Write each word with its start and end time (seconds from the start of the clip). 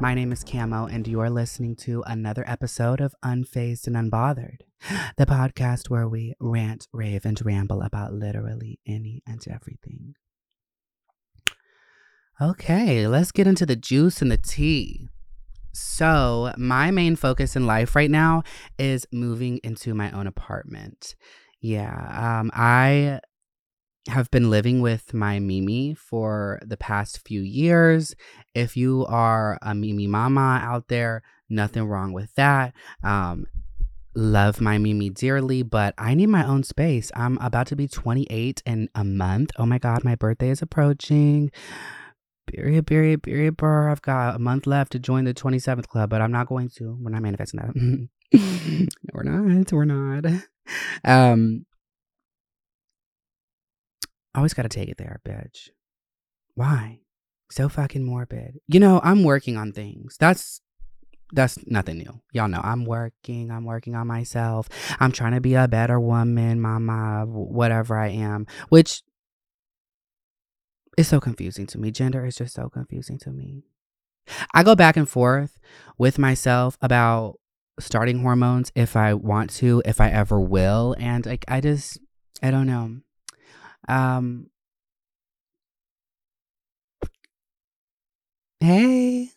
My 0.00 0.12
name 0.12 0.32
is 0.32 0.42
Camo, 0.42 0.86
and 0.86 1.06
you 1.06 1.20
are 1.20 1.30
listening 1.30 1.76
to 1.76 2.02
another 2.06 2.44
episode 2.48 3.00
of 3.00 3.14
Unfazed 3.24 3.86
and 3.86 3.94
Unbothered, 3.94 4.62
the 5.16 5.24
podcast 5.24 5.88
where 5.88 6.08
we 6.08 6.34
rant, 6.40 6.88
rave, 6.92 7.24
and 7.24 7.40
ramble 7.44 7.80
about 7.80 8.12
literally 8.12 8.80
any 8.86 9.22
and 9.24 9.40
everything. 9.48 10.14
Okay, 12.40 13.06
let's 13.06 13.30
get 13.30 13.46
into 13.46 13.64
the 13.64 13.76
juice 13.76 14.20
and 14.20 14.32
the 14.32 14.36
tea. 14.36 15.08
So, 15.72 16.52
my 16.58 16.90
main 16.90 17.14
focus 17.14 17.54
in 17.54 17.64
life 17.66 17.94
right 17.94 18.10
now 18.10 18.42
is 18.78 19.06
moving 19.12 19.58
into 19.62 19.94
my 19.94 20.10
own 20.10 20.26
apartment. 20.26 21.14
Yeah, 21.60 22.40
um, 22.40 22.50
I 22.52 23.20
have 24.08 24.30
been 24.30 24.50
living 24.50 24.80
with 24.80 25.14
my 25.14 25.38
Mimi 25.38 25.94
for 25.94 26.60
the 26.64 26.76
past 26.76 27.26
few 27.26 27.40
years. 27.40 28.14
If 28.54 28.76
you 28.76 29.06
are 29.06 29.58
a 29.62 29.74
Mimi 29.74 30.06
mama 30.06 30.60
out 30.62 30.88
there, 30.88 31.22
nothing 31.48 31.84
wrong 31.84 32.12
with 32.12 32.34
that. 32.34 32.74
Um, 33.02 33.46
love 34.14 34.60
my 34.60 34.78
Mimi 34.78 35.10
dearly, 35.10 35.62
but 35.62 35.94
I 35.96 36.14
need 36.14 36.28
my 36.28 36.46
own 36.46 36.62
space. 36.62 37.10
I'm 37.16 37.38
about 37.38 37.66
to 37.68 37.76
be 37.76 37.88
28 37.88 38.62
in 38.66 38.88
a 38.94 39.04
month. 39.04 39.50
Oh 39.58 39.66
my 39.66 39.78
God, 39.78 40.04
my 40.04 40.14
birthday 40.14 40.50
is 40.50 40.62
approaching. 40.62 41.50
Period, 42.46 42.86
period, 42.86 43.22
period, 43.22 43.56
burr. 43.56 43.88
I've 43.88 44.02
got 44.02 44.36
a 44.36 44.38
month 44.38 44.66
left 44.66 44.92
to 44.92 44.98
join 44.98 45.24
the 45.24 45.32
27th 45.32 45.88
club, 45.88 46.10
but 46.10 46.20
I'm 46.20 46.32
not 46.32 46.46
going 46.46 46.68
to. 46.76 46.96
We're 47.00 47.10
not 47.10 47.22
manifesting 47.22 47.60
that. 47.60 47.74
no, 48.32 48.86
we're 49.12 49.22
not. 49.22 49.72
We're 49.72 49.84
not. 49.84 50.24
Um, 51.04 51.66
Always 54.34 54.54
got 54.54 54.62
to 54.62 54.68
take 54.68 54.88
it 54.88 54.98
there, 54.98 55.20
bitch. 55.24 55.68
Why? 56.54 57.00
So 57.50 57.68
fucking 57.68 58.04
morbid. 58.04 58.58
You 58.66 58.80
know, 58.80 59.00
I'm 59.04 59.22
working 59.22 59.56
on 59.56 59.72
things. 59.72 60.16
That's 60.18 60.60
that's 61.32 61.58
nothing 61.66 61.98
new. 61.98 62.20
Y'all 62.32 62.48
know 62.48 62.60
I'm 62.62 62.84
working. 62.84 63.50
I'm 63.50 63.64
working 63.64 63.94
on 63.94 64.06
myself. 64.06 64.68
I'm 65.00 65.12
trying 65.12 65.32
to 65.32 65.40
be 65.40 65.54
a 65.54 65.68
better 65.68 65.98
woman, 65.98 66.60
mama, 66.60 67.24
whatever 67.26 67.98
I 67.98 68.08
am, 68.08 68.46
which 68.68 69.02
is 70.96 71.08
so 71.08 71.20
confusing 71.20 71.66
to 71.68 71.78
me. 71.78 71.90
Gender 71.90 72.24
is 72.24 72.36
just 72.36 72.54
so 72.54 72.68
confusing 72.68 73.18
to 73.20 73.30
me. 73.30 73.64
I 74.52 74.62
go 74.62 74.74
back 74.74 74.96
and 74.96 75.08
forth 75.08 75.58
with 75.98 76.18
myself 76.18 76.78
about 76.80 77.38
starting 77.78 78.20
hormones 78.22 78.70
if 78.74 78.96
I 78.96 79.14
want 79.14 79.50
to, 79.54 79.82
if 79.84 80.00
I 80.00 80.10
ever 80.10 80.40
will, 80.40 80.94
and 80.98 81.26
like 81.26 81.44
I 81.48 81.60
just 81.60 81.98
I 82.42 82.50
don't 82.50 82.66
know. 82.66 83.00
Um, 83.88 84.48
hey. 88.60 89.30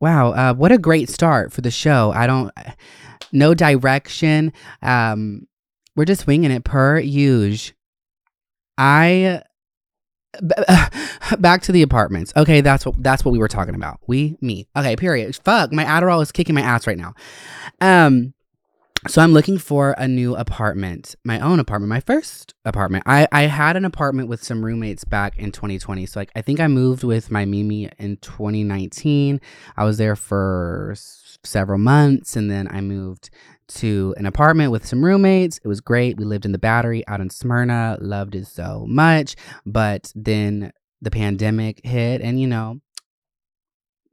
Wow, 0.00 0.32
uh, 0.32 0.54
what 0.54 0.70
a 0.70 0.78
great 0.78 1.08
start 1.08 1.52
for 1.52 1.60
the 1.60 1.70
show. 1.70 2.12
I 2.14 2.26
don't, 2.26 2.52
no 3.32 3.52
direction. 3.54 4.52
Um, 4.80 5.48
we're 5.96 6.04
just 6.04 6.26
winging 6.26 6.52
it 6.52 6.64
per 6.64 6.98
usual. 7.00 7.74
I 8.78 9.42
back 11.38 11.62
to 11.62 11.72
the 11.72 11.82
apartments. 11.82 12.32
Okay, 12.36 12.60
that's 12.60 12.86
what 12.86 13.02
that's 13.02 13.24
what 13.24 13.32
we 13.32 13.38
were 13.38 13.48
talking 13.48 13.74
about. 13.74 13.98
We, 14.06 14.36
me. 14.40 14.68
Okay, 14.76 14.94
period. 14.96 15.34
Fuck, 15.36 15.72
my 15.72 15.84
Adderall 15.84 16.22
is 16.22 16.30
kicking 16.32 16.54
my 16.54 16.60
ass 16.60 16.86
right 16.86 16.98
now. 16.98 17.14
Um, 17.80 18.34
so 19.06 19.22
I'm 19.22 19.32
looking 19.32 19.58
for 19.58 19.92
a 19.92 20.08
new 20.08 20.34
apartment, 20.34 21.14
my 21.24 21.38
own 21.38 21.60
apartment, 21.60 21.88
my 21.88 22.00
first 22.00 22.54
apartment. 22.64 23.04
I, 23.06 23.28
I 23.30 23.42
had 23.42 23.76
an 23.76 23.84
apartment 23.84 24.28
with 24.28 24.42
some 24.42 24.64
roommates 24.64 25.04
back 25.04 25.38
in 25.38 25.52
2020. 25.52 26.06
So 26.06 26.20
like 26.20 26.32
I 26.34 26.42
think 26.42 26.58
I 26.58 26.66
moved 26.66 27.04
with 27.04 27.30
my 27.30 27.44
Mimi 27.44 27.88
in 27.98 28.16
2019. 28.16 29.40
I 29.76 29.84
was 29.84 29.98
there 29.98 30.16
for 30.16 30.96
several 31.44 31.78
months 31.78 32.34
and 32.34 32.50
then 32.50 32.66
I 32.70 32.80
moved 32.80 33.30
to 33.68 34.14
an 34.16 34.26
apartment 34.26 34.72
with 34.72 34.86
some 34.86 35.04
roommates. 35.04 35.58
It 35.62 35.68
was 35.68 35.80
great. 35.80 36.16
We 36.16 36.24
lived 36.24 36.44
in 36.44 36.52
the 36.52 36.58
battery 36.58 37.06
out 37.06 37.20
in 37.20 37.30
Smyrna, 37.30 37.98
loved 38.00 38.34
it 38.34 38.46
so 38.46 38.84
much. 38.88 39.36
But 39.64 40.12
then 40.16 40.72
the 41.00 41.10
pandemic 41.10 41.84
hit 41.84 42.20
and 42.20 42.40
you 42.40 42.48
know, 42.48 42.80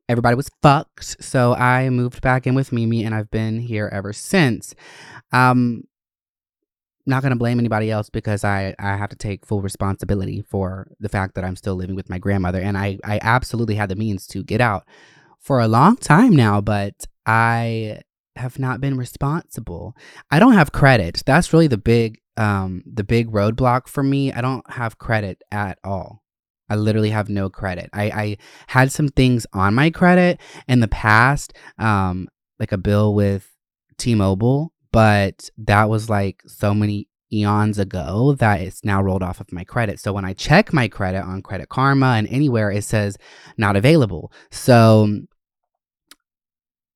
everybody 0.08 0.36
was 0.36 0.50
fucked. 0.62 1.24
So 1.24 1.54
I 1.54 1.90
moved 1.90 2.22
back 2.22 2.46
in 2.48 2.56
with 2.56 2.72
Mimi 2.72 3.04
and 3.04 3.16
I've 3.16 3.32
been 3.32 3.60
here 3.60 3.90
ever 3.92 4.14
since. 4.14 4.76
Um 5.32 5.84
not 7.06 7.22
going 7.22 7.32
to 7.32 7.38
blame 7.38 7.60
anybody 7.60 7.92
else 7.92 8.10
because 8.10 8.44
I, 8.44 8.74
I 8.80 8.96
have 8.98 9.10
to 9.10 9.16
take 9.16 9.46
full 9.46 9.62
responsibility 9.62 10.42
for 10.42 10.88
the 11.00 11.10
fact 11.10 11.36
that 11.36 11.44
I'm 11.44 11.56
still 11.56 11.76
living 11.76 11.96
with 11.96 12.10
my 12.10 12.18
grandmother. 12.18 12.60
And 12.60 12.78
I, 12.78 12.98
I 13.04 13.20
absolutely 13.22 13.76
had 13.76 13.90
the 13.90 13.96
means 13.96 14.26
to 14.28 14.44
get 14.44 14.60
out 14.60 14.88
for 15.40 15.60
a 15.60 15.68
long 15.68 15.98
time 15.98 16.36
now, 16.36 16.62
but 16.62 17.06
I 17.26 18.00
have 18.36 18.60
not 18.60 18.82
been 18.82 18.98
responsible. 18.98 19.96
I 20.32 20.40
don't 20.40 20.54
have 20.54 20.72
credit. 20.72 21.22
That's 21.26 21.54
really 21.54 21.68
the 21.68 21.78
big 21.78 22.20
um 22.38 22.84
the 22.86 23.04
big 23.04 23.32
roadblock 23.32 23.88
for 23.88 24.04
me. 24.04 24.34
I 24.34 24.42
don't 24.42 24.70
have 24.72 24.98
credit 24.98 25.42
at 25.52 25.80
all. 25.84 26.25
I 26.70 26.76
literally 26.76 27.12
have 27.12 27.30
no 27.30 27.50
credit. 27.50 27.90
I, 27.94 28.04
I 28.06 28.38
had 28.68 28.92
some 28.92 29.10
things 29.10 29.46
on 29.54 29.74
my 29.76 29.90
credit 29.90 30.40
in 30.68 30.80
the 30.80 30.88
past, 30.88 31.54
um, 31.78 32.28
like 32.60 32.72
a 32.72 32.78
bill 32.78 33.14
with 33.14 33.52
T 33.98 34.16
Mobile, 34.16 34.74
but 34.92 35.50
that 35.58 35.90
was 35.90 36.10
like 36.10 36.42
so 36.48 36.74
many 36.74 37.08
eons 37.32 37.80
ago 37.80 38.34
that 38.40 38.62
it's 38.62 38.84
now 38.84 39.02
rolled 39.02 39.24
off 39.24 39.42
of 39.42 39.52
my 39.52 39.64
credit. 39.64 40.00
So 40.00 40.14
when 40.14 40.26
I 40.26 40.34
check 40.34 40.74
my 40.74 40.88
credit 40.88 41.22
on 41.22 41.42
Credit 41.42 41.70
Karma 41.70 42.14
and 42.18 42.28
anywhere, 42.30 42.72
it 42.72 42.84
says 42.84 43.18
not 43.58 43.76
available. 43.76 44.32
So 44.52 45.22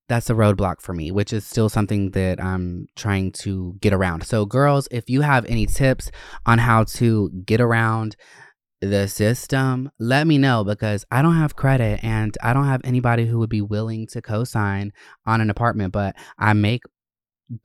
that's 0.07 0.29
a 0.29 0.33
roadblock 0.33 0.81
for 0.81 0.93
me, 0.93 1.11
which 1.11 1.31
is 1.31 1.45
still 1.45 1.69
something 1.69 2.11
that 2.11 2.43
I'm 2.43 2.87
trying 2.95 3.31
to 3.43 3.75
get 3.79 3.93
around. 3.93 4.25
So, 4.25 4.45
girls, 4.45 4.87
if 4.91 5.09
you 5.09 5.21
have 5.21 5.45
any 5.45 5.65
tips 5.67 6.09
on 6.45 6.57
how 6.57 6.83
to 6.85 7.29
get 7.45 7.61
around, 7.61 8.15
the 8.81 9.07
system, 9.07 9.91
let 9.99 10.25
me 10.25 10.37
know 10.37 10.63
because 10.63 11.05
I 11.11 11.21
don't 11.21 11.35
have 11.35 11.55
credit 11.55 12.03
and 12.03 12.37
I 12.41 12.53
don't 12.53 12.65
have 12.65 12.81
anybody 12.83 13.25
who 13.25 13.39
would 13.39 13.49
be 13.49 13.61
willing 13.61 14.07
to 14.07 14.21
co 14.21 14.43
sign 14.43 14.93
on 15.25 15.41
an 15.41 15.49
apartment, 15.49 15.91
but 15.91 16.15
I 16.37 16.53
make 16.53 16.83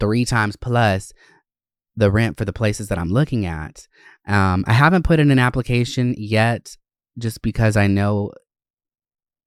three 0.00 0.24
times 0.24 0.56
plus 0.56 1.12
the 1.96 2.10
rent 2.10 2.36
for 2.36 2.44
the 2.44 2.52
places 2.52 2.88
that 2.88 2.98
I'm 2.98 3.10
looking 3.10 3.46
at. 3.46 3.86
Um, 4.26 4.64
I 4.66 4.72
haven't 4.72 5.04
put 5.04 5.20
in 5.20 5.30
an 5.30 5.38
application 5.38 6.14
yet 6.18 6.76
just 7.18 7.42
because 7.42 7.76
I 7.76 7.86
know 7.86 8.32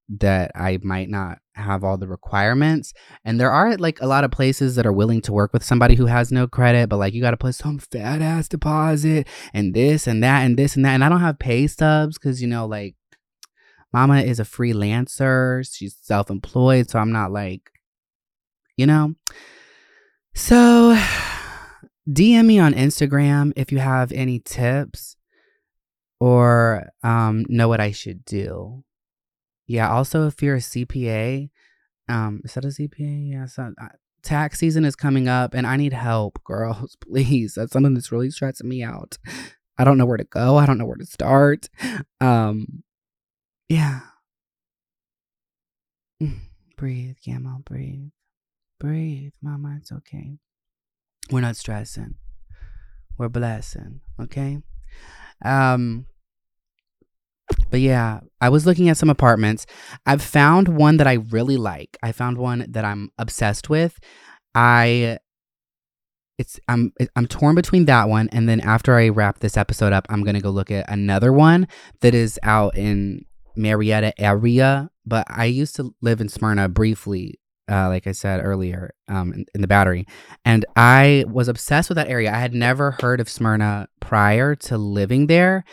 that 0.10 0.52
I 0.56 0.80
might 0.81 1.10
not 1.10 1.40
have 1.57 1.83
all 1.83 1.98
the 1.98 2.07
requirements. 2.07 2.94
And 3.25 3.39
there 3.39 3.51
are 3.51 3.75
like 3.77 4.00
a 4.01 4.07
lot 4.07 4.24
of 4.24 4.31
places 4.31 4.75
that 4.75 4.86
are 4.86 4.94
willing 4.94 5.21
to 5.21 5.33
work 5.33 5.54
with 5.54 5.63
somebody 5.63 5.95
who 5.95 6.06
has 6.06 6.31
no 6.31 6.48
credit, 6.48 6.89
but 6.89 6.98
like 6.98 7.13
you 7.13 7.21
got 7.21 7.31
to 7.31 7.38
put 7.38 7.56
some 7.56 7.80
fat 7.80 8.21
ass 8.21 8.48
deposit 8.48 9.27
and 9.54 9.74
this 9.74 10.07
and 10.07 10.24
that 10.24 10.45
and 10.45 10.57
this 10.57 10.75
and 10.75 10.86
that. 10.86 10.94
And 10.94 11.04
I 11.04 11.09
don't 11.09 11.21
have 11.21 11.39
pay 11.39 11.68
stubs 11.68 12.18
because, 12.18 12.42
you 12.42 12.48
know, 12.48 12.65
like 12.65 12.95
mama 13.94 14.21
is 14.21 14.39
a 14.39 14.44
freelancer, 14.44 15.68
she's 15.71 15.98
self 16.01 16.30
employed. 16.30 16.89
So 16.89 17.00
I'm 17.00 17.12
not 17.12 17.31
like, 17.31 17.71
you 18.75 18.86
know. 18.86 19.15
So 20.33 20.98
DM 22.09 22.45
me 22.45 22.59
on 22.59 22.74
Instagram 22.74 23.54
if 23.56 23.71
you 23.71 23.80
have 23.80 24.12
any 24.12 24.39
tips 24.39 25.15
or 26.19 26.89
um, 27.04 27.45
know 27.50 27.68
what 27.68 27.80
I 27.80 27.92
should 27.92 28.25
do. 28.25 28.83
Yeah. 29.68 29.92
Also, 29.92 30.28
if 30.28 30.42
you're 30.42 30.56
a 30.56 30.60
CPA, 30.60 31.50
um, 32.10 32.42
is 32.44 32.54
that 32.54 32.66
a 32.66 32.69
CPA? 32.69 33.31
Yeah. 33.31 33.46
So, 33.46 33.74
uh, 33.81 33.90
tax 34.24 34.60
season 34.60 34.86
is 34.86 34.96
coming 34.96 35.28
up, 35.28 35.54
and 35.54 35.68
I 35.68 35.78
need 35.78 35.94
help, 35.94 36.42
girls. 36.46 36.98
Please, 37.02 37.56
that's 37.56 37.74
something 37.74 37.94
that's 37.94 38.12
really 38.12 38.30
stressing 38.30 38.69
me 38.69 38.84
out. 38.84 39.18
I 39.78 39.84
don't 39.84 39.98
know 39.98 40.06
where 40.06 40.18
to 40.18 40.24
go. 40.24 40.58
I 40.58 40.66
don't 40.66 40.78
know 40.78 40.86
where 40.86 40.96
to 40.96 41.06
start. 41.06 41.69
Um, 42.19 42.84
yeah. 43.69 44.00
Breathe, 46.78 47.18
Gamma. 47.24 47.60
Breathe. 47.64 48.10
Breathe, 48.80 49.34
Mama. 49.42 49.78
It's 49.80 49.92
okay. 49.92 50.38
We're 51.31 51.42
not 51.42 51.58
stressing. 51.58 52.16
We're 53.18 53.30
blessing. 53.30 54.02
Okay. 54.19 54.60
Um, 55.44 56.06
but 57.69 57.79
yeah, 57.79 58.19
I 58.41 58.49
was 58.49 58.65
looking 58.65 58.89
at 58.89 58.97
some 58.97 59.09
apartments. 59.09 59.65
I've 60.05 60.21
found 60.21 60.67
one 60.67 60.97
that 60.97 61.07
I 61.07 61.13
really 61.13 61.57
like. 61.57 61.97
I 62.03 62.11
found 62.11 62.38
one 62.38 62.65
that 62.69 62.85
I'm 62.85 63.11
obsessed 63.17 63.69
with. 63.69 63.99
I 64.55 65.19
it's 66.38 66.59
I'm 66.67 66.94
I'm 67.15 67.27
torn 67.27 67.55
between 67.55 67.85
that 67.85 68.09
one 68.09 68.29
and 68.31 68.47
then 68.47 68.59
after 68.59 68.95
I 68.95 69.09
wrap 69.09 69.39
this 69.39 69.57
episode 69.57 69.94
up, 69.94 70.05
I'm 70.09 70.23
going 70.23 70.35
to 70.35 70.41
go 70.41 70.51
look 70.51 70.71
at 70.71 70.89
another 70.89 71.33
one 71.33 71.67
that 72.01 72.13
is 72.13 72.39
out 72.44 72.77
in 72.77 73.25
Marietta 73.55 74.19
area, 74.21 74.89
but 75.05 75.25
I 75.29 75.45
used 75.45 75.75
to 75.77 75.95
live 76.01 76.21
in 76.21 76.29
Smyrna 76.29 76.69
briefly 76.69 77.39
uh, 77.69 77.89
like 77.89 78.07
I 78.07 78.13
said 78.13 78.39
earlier, 78.44 78.94
um, 79.09 79.33
in, 79.33 79.45
in, 79.53 79.61
the 79.61 79.67
battery. 79.67 80.05
And 80.45 80.65
I 80.75 81.25
was 81.27 81.47
obsessed 81.47 81.89
with 81.89 81.97
that 81.97 82.07
area. 82.07 82.31
I 82.31 82.38
had 82.38 82.53
never 82.53 82.91
heard 83.01 83.19
of 83.19 83.29
Smyrna 83.29 83.89
prior 83.99 84.55
to 84.55 84.77
living 84.77 85.27
there. 85.27 85.65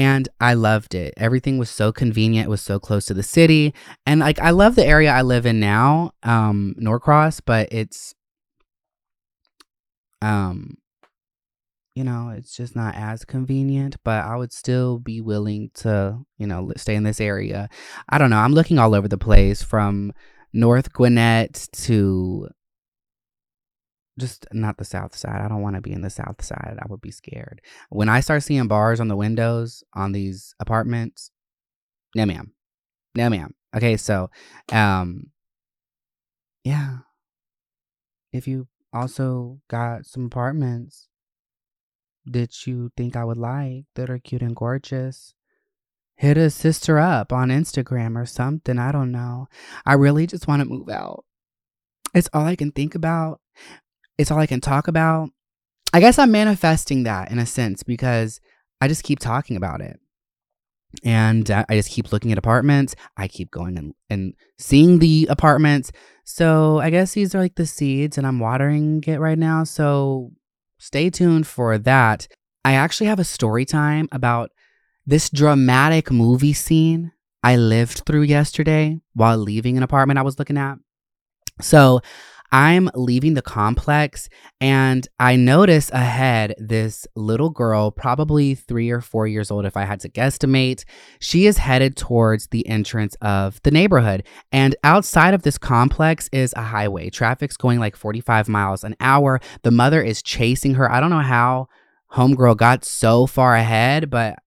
And 0.00 0.30
I 0.40 0.54
loved 0.54 0.94
it. 0.94 1.12
Everything 1.18 1.58
was 1.58 1.68
so 1.68 1.92
convenient. 1.92 2.46
It 2.46 2.48
was 2.48 2.62
so 2.62 2.78
close 2.78 3.04
to 3.04 3.12
the 3.12 3.22
city. 3.22 3.74
And 4.06 4.20
like, 4.20 4.38
I 4.38 4.48
love 4.48 4.74
the 4.74 4.86
area 4.86 5.10
I 5.10 5.20
live 5.20 5.44
in 5.44 5.60
now, 5.60 6.12
um, 6.22 6.74
Norcross, 6.78 7.40
but 7.40 7.68
it's, 7.70 8.14
um, 10.22 10.78
you 11.94 12.02
know, 12.02 12.30
it's 12.34 12.56
just 12.56 12.74
not 12.74 12.94
as 12.94 13.26
convenient, 13.26 13.96
but 14.02 14.24
I 14.24 14.36
would 14.36 14.54
still 14.54 14.98
be 14.98 15.20
willing 15.20 15.70
to, 15.74 16.20
you 16.38 16.46
know, 16.46 16.72
stay 16.78 16.94
in 16.94 17.02
this 17.02 17.20
area. 17.20 17.68
I 18.08 18.16
don't 18.16 18.30
know. 18.30 18.38
I'm 18.38 18.54
looking 18.54 18.78
all 18.78 18.94
over 18.94 19.06
the 19.06 19.18
place 19.18 19.62
from 19.62 20.14
North 20.54 20.94
Gwinnett 20.94 21.68
to 21.72 22.48
just 24.20 24.46
not 24.52 24.78
the 24.78 24.84
south 24.84 25.16
side. 25.16 25.40
I 25.40 25.48
don't 25.48 25.62
want 25.62 25.76
to 25.76 25.82
be 25.82 25.92
in 25.92 26.02
the 26.02 26.10
south 26.10 26.44
side. 26.44 26.78
I 26.80 26.86
would 26.88 27.00
be 27.00 27.10
scared. 27.10 27.60
When 27.88 28.08
I 28.08 28.20
start 28.20 28.42
seeing 28.42 28.68
bars 28.68 29.00
on 29.00 29.08
the 29.08 29.16
windows 29.16 29.82
on 29.94 30.12
these 30.12 30.54
apartments, 30.60 31.30
no 32.14 32.26
ma'am. 32.26 32.52
No 33.16 33.28
ma'am. 33.28 33.54
Okay, 33.74 33.96
so 33.96 34.30
um 34.72 35.30
yeah. 36.64 36.98
If 38.32 38.46
you 38.46 38.68
also 38.92 39.60
got 39.68 40.06
some 40.06 40.26
apartments 40.26 41.08
that 42.26 42.66
you 42.66 42.90
think 42.96 43.16
I 43.16 43.24
would 43.24 43.38
like 43.38 43.86
that 43.94 44.10
are 44.10 44.18
cute 44.18 44.42
and 44.42 44.54
gorgeous, 44.54 45.34
hit 46.16 46.36
a 46.36 46.50
sister 46.50 46.98
up 46.98 47.32
on 47.32 47.48
Instagram 47.48 48.20
or 48.20 48.26
something. 48.26 48.78
I 48.78 48.92
don't 48.92 49.10
know. 49.10 49.48
I 49.86 49.94
really 49.94 50.26
just 50.26 50.46
want 50.46 50.60
to 50.60 50.68
move 50.68 50.88
out. 50.88 51.24
It's 52.14 52.28
all 52.32 52.44
I 52.44 52.56
can 52.56 52.72
think 52.72 52.94
about. 52.94 53.40
It's 54.20 54.30
all 54.30 54.38
I 54.38 54.46
can 54.46 54.60
talk 54.60 54.86
about. 54.86 55.30
I 55.92 56.00
guess 56.00 56.18
I'm 56.18 56.30
manifesting 56.30 57.04
that 57.04 57.30
in 57.30 57.38
a 57.38 57.46
sense 57.46 57.82
because 57.82 58.40
I 58.80 58.86
just 58.86 59.02
keep 59.02 59.18
talking 59.18 59.56
about 59.56 59.80
it. 59.80 59.98
And 61.04 61.50
I 61.50 61.64
just 61.70 61.90
keep 61.90 62.12
looking 62.12 62.32
at 62.32 62.38
apartments. 62.38 62.94
I 63.16 63.28
keep 63.28 63.50
going 63.50 63.78
and, 63.78 63.94
and 64.08 64.34
seeing 64.58 64.98
the 64.98 65.26
apartments. 65.30 65.92
So 66.24 66.78
I 66.78 66.90
guess 66.90 67.12
these 67.12 67.34
are 67.34 67.40
like 67.40 67.54
the 67.54 67.66
seeds, 67.66 68.18
and 68.18 68.26
I'm 68.26 68.40
watering 68.40 69.02
it 69.06 69.20
right 69.20 69.38
now. 69.38 69.64
So 69.64 70.32
stay 70.78 71.08
tuned 71.08 71.46
for 71.46 71.78
that. 71.78 72.28
I 72.64 72.72
actually 72.72 73.06
have 73.06 73.20
a 73.20 73.24
story 73.24 73.64
time 73.64 74.08
about 74.12 74.50
this 75.06 75.30
dramatic 75.30 76.10
movie 76.10 76.52
scene 76.52 77.12
I 77.42 77.56
lived 77.56 78.02
through 78.04 78.22
yesterday 78.22 79.00
while 79.14 79.38
leaving 79.38 79.76
an 79.76 79.82
apartment 79.82 80.18
I 80.18 80.22
was 80.22 80.38
looking 80.38 80.58
at. 80.58 80.76
So 81.60 82.00
I'm 82.52 82.90
leaving 82.94 83.34
the 83.34 83.42
complex 83.42 84.28
and 84.60 85.06
I 85.18 85.36
notice 85.36 85.90
ahead 85.90 86.54
this 86.58 87.06
little 87.14 87.50
girl, 87.50 87.90
probably 87.90 88.54
three 88.54 88.90
or 88.90 89.00
four 89.00 89.26
years 89.26 89.50
old, 89.50 89.64
if 89.64 89.76
I 89.76 89.84
had 89.84 90.00
to 90.00 90.08
guesstimate. 90.08 90.84
She 91.20 91.46
is 91.46 91.58
headed 91.58 91.96
towards 91.96 92.48
the 92.48 92.66
entrance 92.66 93.14
of 93.20 93.60
the 93.62 93.70
neighborhood. 93.70 94.24
And 94.50 94.74
outside 94.82 95.34
of 95.34 95.42
this 95.42 95.58
complex 95.58 96.28
is 96.32 96.52
a 96.56 96.62
highway. 96.62 97.10
Traffic's 97.10 97.56
going 97.56 97.78
like 97.78 97.96
45 97.96 98.48
miles 98.48 98.84
an 98.84 98.96
hour. 99.00 99.40
The 99.62 99.70
mother 99.70 100.02
is 100.02 100.22
chasing 100.22 100.74
her. 100.74 100.90
I 100.90 101.00
don't 101.00 101.10
know 101.10 101.20
how 101.20 101.68
Homegirl 102.12 102.56
got 102.56 102.84
so 102.84 103.26
far 103.26 103.54
ahead, 103.54 104.10
but 104.10 104.38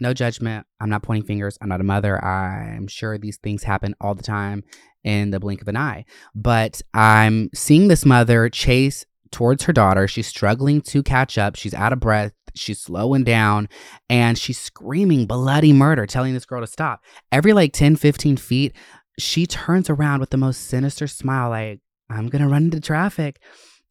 no 0.00 0.14
judgment. 0.14 0.66
I'm 0.80 0.90
not 0.90 1.02
pointing 1.02 1.26
fingers. 1.26 1.58
I'm 1.60 1.68
not 1.68 1.80
a 1.80 1.84
mother. 1.84 2.22
I'm 2.24 2.86
sure 2.86 3.18
these 3.18 3.38
things 3.38 3.62
happen 3.62 3.94
all 4.00 4.14
the 4.14 4.22
time 4.22 4.64
in 5.04 5.30
the 5.30 5.40
blink 5.40 5.62
of 5.62 5.68
an 5.68 5.76
eye. 5.76 6.04
But 6.34 6.82
I'm 6.94 7.50
seeing 7.54 7.88
this 7.88 8.04
mother 8.04 8.48
chase 8.48 9.06
towards 9.30 9.64
her 9.64 9.72
daughter. 9.72 10.08
She's 10.08 10.26
struggling 10.26 10.80
to 10.82 11.02
catch 11.02 11.38
up. 11.38 11.56
She's 11.56 11.74
out 11.74 11.92
of 11.92 12.00
breath. 12.00 12.32
She's 12.54 12.80
slowing 12.80 13.22
down 13.24 13.68
and 14.08 14.36
she's 14.36 14.58
screaming 14.58 15.26
bloody 15.26 15.72
murder, 15.72 16.04
telling 16.06 16.34
this 16.34 16.44
girl 16.44 16.60
to 16.60 16.66
stop. 16.66 17.00
Every 17.30 17.52
like 17.52 17.72
10, 17.72 17.96
15 17.96 18.36
feet, 18.36 18.74
she 19.18 19.46
turns 19.46 19.88
around 19.88 20.20
with 20.20 20.30
the 20.30 20.36
most 20.36 20.66
sinister 20.66 21.06
smile, 21.06 21.50
like, 21.50 21.80
I'm 22.08 22.28
going 22.28 22.42
to 22.42 22.48
run 22.48 22.64
into 22.64 22.80
traffic. 22.80 23.40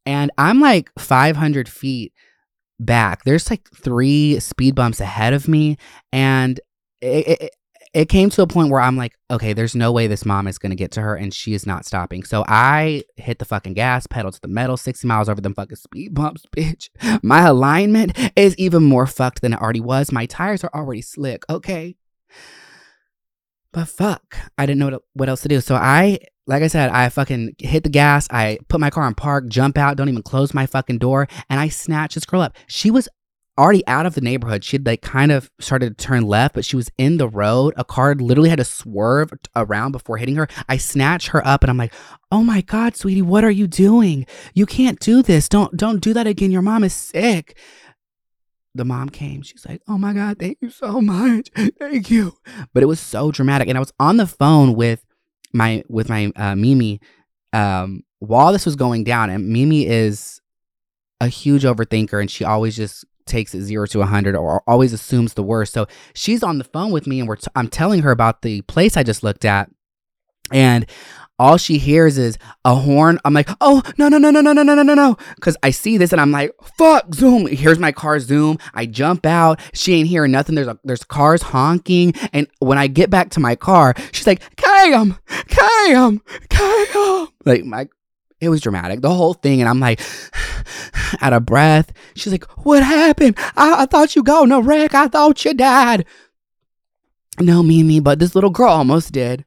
And 0.06 0.32
I'm 0.38 0.60
like 0.60 0.90
500 0.98 1.70
feet 1.70 2.14
back. 2.80 3.24
There's 3.24 3.50
like 3.50 3.70
three 3.72 4.40
speed 4.40 4.76
bumps 4.76 5.00
ahead 5.02 5.34
of 5.34 5.48
me, 5.48 5.78
and 6.12 6.60
it, 7.02 7.42
it, 7.42 7.56
it 7.94 8.06
came 8.10 8.30
to 8.32 8.42
a 8.42 8.48
point 8.48 8.70
where 8.70 8.82
I'm 8.82 8.96
like, 8.96 9.14
okay, 9.32 9.54
there's 9.54 9.76
no 9.76 9.92
way 9.92 10.08
this 10.08 10.26
mom 10.26 10.48
is 10.48 10.60
going 10.60 10.70
to 10.70 10.76
get 10.76 10.92
to 10.92 11.02
her, 11.02 11.16
and 11.16 11.34
she 11.34 11.54
is 11.54 11.66
not 11.66 11.86
stopping. 11.86 12.24
So 12.24 12.46
I 12.48 13.04
hit 13.18 13.40
the 13.40 13.46
fucking 13.46 13.74
gas 13.74 14.06
pedal 14.08 14.32
to 14.32 14.42
the 14.42 14.48
metal, 14.48 14.78
60 14.78 15.08
miles 15.08 15.28
over 15.28 15.42
them 15.42 15.54
fucking 15.54 15.76
speed 15.76 16.14
bumps, 16.14 16.46
bitch. 16.56 16.90
My 17.24 17.42
alignment 17.42 18.18
is 18.36 18.56
even 18.58 18.84
more 18.84 19.08
fucked 19.08 19.42
than 19.42 19.54
it 19.54 19.62
already 19.62 19.82
was. 19.82 20.12
My 20.12 20.26
tires 20.26 20.64
are 20.64 20.72
already 20.74 21.02
slick, 21.02 21.44
okay? 21.50 21.96
But 23.72 23.88
fuck, 23.88 24.36
I 24.58 24.66
didn't 24.66 24.80
know 24.80 25.00
what 25.14 25.30
else 25.30 25.42
to 25.42 25.48
do. 25.48 25.62
So 25.62 25.76
I 25.76 26.20
like 26.48 26.64
I 26.64 26.68
said, 26.68 26.90
I 26.90 27.08
fucking 27.10 27.56
hit 27.60 27.84
the 27.84 27.90
gas. 27.90 28.28
I 28.32 28.58
put 28.70 28.80
my 28.80 28.90
car 28.90 29.08
in 29.08 29.14
park, 29.14 29.48
jump 29.50 29.78
out, 29.78 29.98
don't 29.98 30.10
even 30.10 30.24
close 30.24 30.52
my 30.52 30.66
fucking 30.66 30.98
door, 30.98 31.28
and 31.48 31.60
I 31.60 31.68
snatch 31.70 32.16
this 32.16 32.26
girl 32.26 32.42
up. 32.42 32.56
She 32.66 32.90
was 32.90 33.08
already 33.60 33.86
out 33.86 34.08
of 34.08 34.16
the 34.16 34.22
neighborhood. 34.22 34.64
She'd 34.64 34.86
like 34.86 35.02
kind 35.02 35.32
of 35.32 35.52
started 35.60 35.96
to 35.96 36.04
turn 36.04 36.24
left, 36.24 36.56
but 36.56 36.66
she 36.66 36.76
was 36.76 36.90
in 36.98 37.18
the 37.18 37.28
road. 37.28 37.76
A 37.78 37.84
car 37.84 38.16
literally 38.16 38.50
had 38.50 38.58
to 38.58 38.66
swerve 38.66 39.32
around 39.56 39.92
before 39.92 40.18
hitting 40.18 40.38
her. 40.38 40.48
I 40.68 40.78
snatch 40.78 41.28
her 41.28 41.46
up 41.46 41.62
and 41.62 41.70
I'm 41.70 41.78
like, 41.78 41.94
"Oh 42.32 42.44
my 42.44 42.62
god, 42.62 42.96
sweetie, 42.96 43.22
what 43.22 43.44
are 43.44 43.52
you 43.52 43.68
doing? 43.68 44.26
You 44.56 44.66
can't 44.66 45.00
do 45.00 45.22
this. 45.22 45.50
Don't 45.50 45.78
don't 45.78 46.00
do 46.02 46.14
that 46.14 46.26
again. 46.26 46.52
Your 46.52 46.64
mom 46.64 46.84
is 46.84 46.94
sick." 46.94 47.58
The 48.80 48.86
mom 48.86 49.10
came. 49.10 49.42
She's 49.42 49.66
like, 49.68 49.82
"Oh 49.88 49.98
my 49.98 50.14
god, 50.14 50.40
thank 50.40 50.58
you 50.62 50.70
so 50.70 51.02
much. 51.16 51.50
Thank 51.78 52.10
you." 52.10 52.38
But 52.74 52.82
it 52.82 52.88
was 52.88 53.00
so 53.00 53.30
dramatic 53.32 53.68
and 53.68 53.78
I 53.78 53.82
was 53.82 53.94
on 54.00 54.18
the 54.18 54.26
phone 54.26 54.74
with 54.74 55.06
my 55.54 55.84
with 55.90 56.10
my 56.10 56.32
uh, 56.36 56.56
Mimi 56.56 57.02
um, 57.54 58.04
while 58.20 58.52
this 58.52 58.66
was 58.66 58.76
going 58.76 59.04
down, 59.04 59.30
and 59.30 59.50
Mimi 59.50 59.86
is 59.86 60.42
a 61.22 61.28
huge 61.28 61.64
overthinker, 61.64 62.20
and 62.20 62.30
she 62.30 62.44
always 62.44 62.76
just 62.76 63.06
takes 63.26 63.54
it 63.54 63.62
zero 63.62 63.86
to 63.86 64.02
a 64.02 64.06
hundred 64.06 64.36
or 64.36 64.64
always 64.66 64.94
assumes 64.94 65.34
the 65.34 65.44
worst. 65.44 65.74
So 65.74 65.88
she's 66.16 66.44
on 66.44 66.58
the 66.58 66.64
phone 66.64 66.92
with 66.92 67.08
me, 67.08 67.20
and 67.20 67.28
we're 67.28 67.36
t- 67.36 67.48
I'm 67.56 67.68
telling 67.68 68.02
her 68.02 68.12
about 68.12 68.42
the 68.42 68.62
place 68.62 68.98
I 68.98 69.04
just 69.04 69.24
looked 69.24 69.46
at, 69.46 69.70
and 70.52 70.86
all 71.40 71.58
she 71.58 71.78
hears 71.78 72.18
is 72.18 72.38
a 72.66 72.76
horn. 72.76 73.18
I'm 73.24 73.34
like, 73.34 73.50
oh, 73.62 73.82
no, 73.98 74.10
no, 74.10 74.18
no, 74.18 74.30
no, 74.30 74.42
no, 74.42 74.52
no, 74.52 74.62
no, 74.62 74.76
no, 74.76 74.84
no, 74.84 74.94
no. 74.94 75.18
Cause 75.40 75.56
I 75.64 75.72
see 75.72 75.98
this 75.98 76.12
and 76.12 76.22
I'm 76.22 76.32
like, 76.32 76.52
fuck, 76.78 77.16
zoom. 77.16 77.48
Here's 77.48 77.80
my 77.80 77.94
car 77.94 78.20
zoom. 78.20 78.60
I 78.74 78.86
jump 78.86 79.26
out. 79.26 79.60
She 79.74 79.94
ain't 79.94 80.10
hearing 80.10 80.32
nothing. 80.32 80.56
There's 80.56 80.68
a, 80.68 80.78
there's 80.84 81.04
cars 81.04 81.42
honking. 81.42 82.14
And 82.34 82.48
when 82.60 82.78
I 82.78 82.88
get 82.88 83.10
back 83.10 83.30
to 83.32 83.40
my 83.40 83.56
car, 83.56 83.96
she's 84.12 84.28
like, 84.28 84.56
Cam, 84.58 85.18
Cam, 85.48 86.22
Cam. 86.50 87.28
Like 87.46 87.64
my, 87.64 87.88
it 88.42 88.50
was 88.50 88.62
dramatic, 88.62 89.02
the 89.02 89.14
whole 89.14 89.34
thing. 89.34 89.62
And 89.62 89.70
I'm 89.70 89.80
like, 89.80 90.02
out 91.22 91.34
of 91.34 91.46
breath. 91.46 91.94
She's 92.16 92.34
like, 92.34 92.46
what 92.66 92.84
happened? 92.84 93.38
I, 93.56 93.84
I 93.84 93.86
thought 93.86 94.16
you 94.16 94.24
got 94.24 94.44
in 94.44 94.52
a 94.52 94.62
wreck. 94.62 94.94
I 94.94 95.08
thought 95.08 95.46
you 95.46 95.54
died. 95.54 96.06
No, 97.40 97.64
me, 97.64 98.00
but 98.02 98.20
this 98.20 98.36
little 98.36 98.50
girl 98.50 98.70
almost 98.70 99.14
did. 99.14 99.46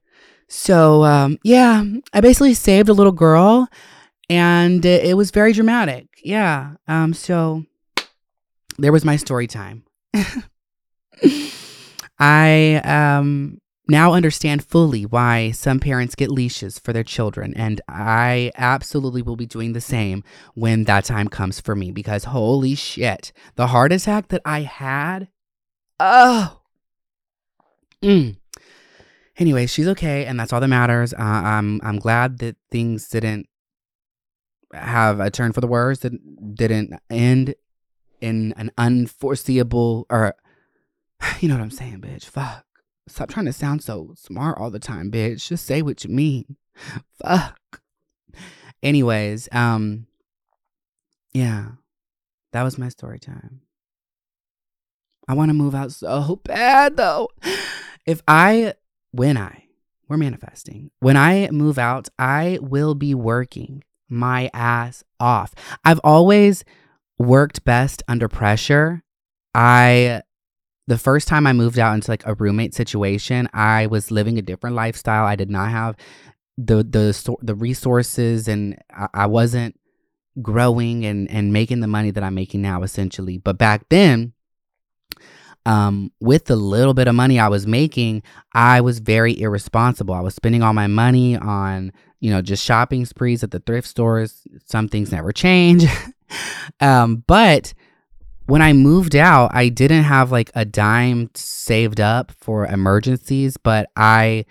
So, 0.54 1.02
um, 1.04 1.38
yeah, 1.42 1.82
I 2.12 2.20
basically 2.20 2.52
saved 2.52 2.90
a 2.90 2.92
little 2.92 3.10
girl 3.10 3.68
and 4.28 4.84
it, 4.84 5.06
it 5.06 5.14
was 5.14 5.30
very 5.30 5.54
dramatic. 5.54 6.08
Yeah. 6.22 6.74
Um, 6.86 7.14
so 7.14 7.64
there 8.76 8.92
was 8.92 9.02
my 9.02 9.16
story 9.16 9.46
time. 9.46 9.84
I 12.18 12.82
um 12.84 13.62
now 13.88 14.12
understand 14.12 14.62
fully 14.62 15.06
why 15.06 15.52
some 15.52 15.80
parents 15.80 16.14
get 16.14 16.30
leashes 16.30 16.78
for 16.78 16.92
their 16.92 17.02
children 17.02 17.54
and 17.56 17.80
I 17.88 18.52
absolutely 18.54 19.22
will 19.22 19.36
be 19.36 19.46
doing 19.46 19.72
the 19.72 19.80
same 19.80 20.22
when 20.54 20.84
that 20.84 21.06
time 21.06 21.28
comes 21.28 21.60
for 21.60 21.74
me 21.74 21.92
because 21.92 22.24
holy 22.24 22.74
shit, 22.74 23.32
the 23.54 23.68
heart 23.68 23.90
attack 23.90 24.28
that 24.28 24.42
I 24.44 24.60
had, 24.60 25.28
oh. 25.98 26.58
Mm 28.02 28.36
anyway, 29.42 29.66
she's 29.66 29.88
okay, 29.88 30.24
and 30.24 30.40
that's 30.40 30.52
all 30.52 30.60
that 30.60 30.68
matters. 30.68 31.12
Uh, 31.12 31.18
I'm 31.18 31.80
I'm 31.82 31.98
glad 31.98 32.38
that 32.38 32.56
things 32.70 33.08
didn't 33.08 33.46
have 34.72 35.20
a 35.20 35.30
turn 35.30 35.52
for 35.52 35.60
the 35.60 35.66
worse. 35.66 35.98
That 35.98 36.12
didn't 36.54 36.94
end 37.10 37.54
in 38.20 38.54
an 38.56 38.70
unforeseeable 38.78 40.06
or 40.08 40.34
you 41.40 41.48
know 41.48 41.56
what 41.56 41.62
I'm 41.62 41.70
saying, 41.70 42.00
bitch. 42.00 42.24
Fuck. 42.24 42.64
Stop 43.08 43.28
trying 43.28 43.46
to 43.46 43.52
sound 43.52 43.82
so 43.82 44.14
smart 44.16 44.58
all 44.58 44.70
the 44.70 44.78
time, 44.78 45.10
bitch. 45.10 45.48
Just 45.48 45.66
say 45.66 45.82
what 45.82 46.04
you 46.04 46.10
mean. 46.10 46.56
Fuck. 47.22 47.82
Anyways, 48.82 49.48
um 49.52 50.06
yeah. 51.34 51.72
That 52.52 52.62
was 52.62 52.78
my 52.78 52.90
story 52.90 53.18
time. 53.18 53.62
I 55.26 55.34
want 55.34 55.48
to 55.48 55.54
move 55.54 55.74
out 55.74 55.92
so 55.92 56.40
bad 56.44 56.96
though. 56.96 57.28
If 58.06 58.22
I 58.26 58.74
when 59.12 59.36
I, 59.36 59.64
we're 60.08 60.16
manifesting, 60.16 60.90
when 61.00 61.16
I 61.16 61.48
move 61.50 61.78
out, 61.78 62.08
I 62.18 62.58
will 62.60 62.94
be 62.94 63.14
working 63.14 63.84
my 64.08 64.50
ass 64.52 65.04
off. 65.20 65.54
I've 65.84 66.00
always 66.04 66.64
worked 67.18 67.64
best 67.64 68.02
under 68.08 68.28
pressure. 68.28 69.02
I, 69.54 70.22
the 70.86 70.98
first 70.98 71.28
time 71.28 71.46
I 71.46 71.52
moved 71.52 71.78
out 71.78 71.94
into 71.94 72.10
like 72.10 72.26
a 72.26 72.34
roommate 72.34 72.74
situation, 72.74 73.48
I 73.54 73.86
was 73.86 74.10
living 74.10 74.38
a 74.38 74.42
different 74.42 74.76
lifestyle. 74.76 75.24
I 75.24 75.36
did 75.36 75.50
not 75.50 75.70
have 75.70 75.96
the 76.58 76.82
the 76.82 77.36
the 77.40 77.54
resources, 77.54 78.48
and 78.48 78.78
I, 78.90 79.08
I 79.14 79.26
wasn't 79.26 79.78
growing 80.40 81.04
and 81.04 81.30
and 81.30 81.52
making 81.52 81.80
the 81.80 81.86
money 81.86 82.10
that 82.10 82.22
I'm 82.22 82.34
making 82.34 82.62
now, 82.62 82.82
essentially. 82.82 83.38
But 83.38 83.58
back 83.58 83.88
then, 83.88 84.32
um, 85.64 86.12
with 86.20 86.46
the 86.46 86.56
little 86.56 86.94
bit 86.94 87.08
of 87.08 87.14
money 87.14 87.38
I 87.38 87.48
was 87.48 87.66
making, 87.66 88.22
I 88.52 88.80
was 88.80 88.98
very 88.98 89.38
irresponsible. 89.40 90.14
I 90.14 90.20
was 90.20 90.34
spending 90.34 90.62
all 90.62 90.72
my 90.72 90.86
money 90.86 91.36
on, 91.36 91.92
you 92.20 92.30
know, 92.30 92.42
just 92.42 92.64
shopping 92.64 93.04
sprees 93.04 93.42
at 93.42 93.50
the 93.50 93.60
thrift 93.60 93.86
stores. 93.86 94.42
Some 94.66 94.88
things 94.88 95.12
never 95.12 95.32
change. 95.32 95.84
um, 96.80 97.24
but 97.26 97.74
when 98.46 98.62
I 98.62 98.72
moved 98.72 99.14
out, 99.14 99.50
I 99.54 99.68
didn't 99.68 100.04
have 100.04 100.32
like 100.32 100.50
a 100.54 100.64
dime 100.64 101.30
saved 101.34 102.00
up 102.00 102.32
for 102.32 102.66
emergencies, 102.66 103.56
but 103.56 103.88
I 103.96 104.46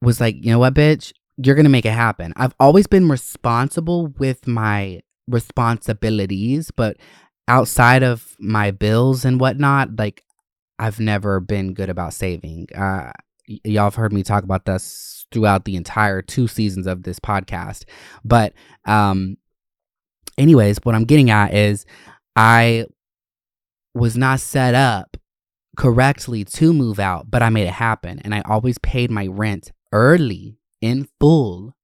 was 0.00 0.20
like, 0.20 0.36
you 0.36 0.52
know 0.52 0.60
what, 0.60 0.74
bitch? 0.74 1.12
You're 1.36 1.54
going 1.54 1.64
to 1.64 1.70
make 1.70 1.86
it 1.86 1.92
happen. 1.92 2.32
I've 2.36 2.54
always 2.60 2.86
been 2.86 3.08
responsible 3.08 4.08
with 4.18 4.46
my 4.46 5.02
responsibilities, 5.28 6.70
but 6.70 6.96
outside 7.48 8.02
of 8.02 8.36
my 8.38 8.70
bills 8.70 9.24
and 9.24 9.40
whatnot, 9.40 9.98
like 9.98 10.22
I've 10.78 11.00
never 11.00 11.40
been 11.40 11.74
good 11.74 11.90
about 11.90 12.14
saving. 12.14 12.68
Uh, 12.74 13.10
y- 13.48 13.60
y'all 13.64 13.84
have 13.84 13.96
heard 13.96 14.12
me 14.12 14.22
talk 14.22 14.44
about 14.44 14.64
this 14.66 15.26
throughout 15.32 15.64
the 15.64 15.76
entire 15.76 16.22
two 16.22 16.46
seasons 16.46 16.86
of 16.86 17.02
this 17.02 17.18
podcast. 17.18 17.84
But, 18.24 18.52
um, 18.84 19.36
anyways, 20.36 20.78
what 20.84 20.94
I'm 20.94 21.04
getting 21.04 21.30
at 21.30 21.52
is 21.52 21.84
I 22.36 22.86
was 23.94 24.16
not 24.16 24.40
set 24.40 24.74
up 24.74 25.16
correctly 25.76 26.44
to 26.44 26.72
move 26.72 27.00
out, 27.00 27.30
but 27.30 27.42
I 27.42 27.50
made 27.50 27.66
it 27.66 27.72
happen. 27.72 28.20
And 28.20 28.34
I 28.34 28.42
always 28.42 28.78
paid 28.78 29.10
my 29.10 29.26
rent 29.26 29.72
early 29.92 30.58
in 30.80 31.08
full, 31.18 31.74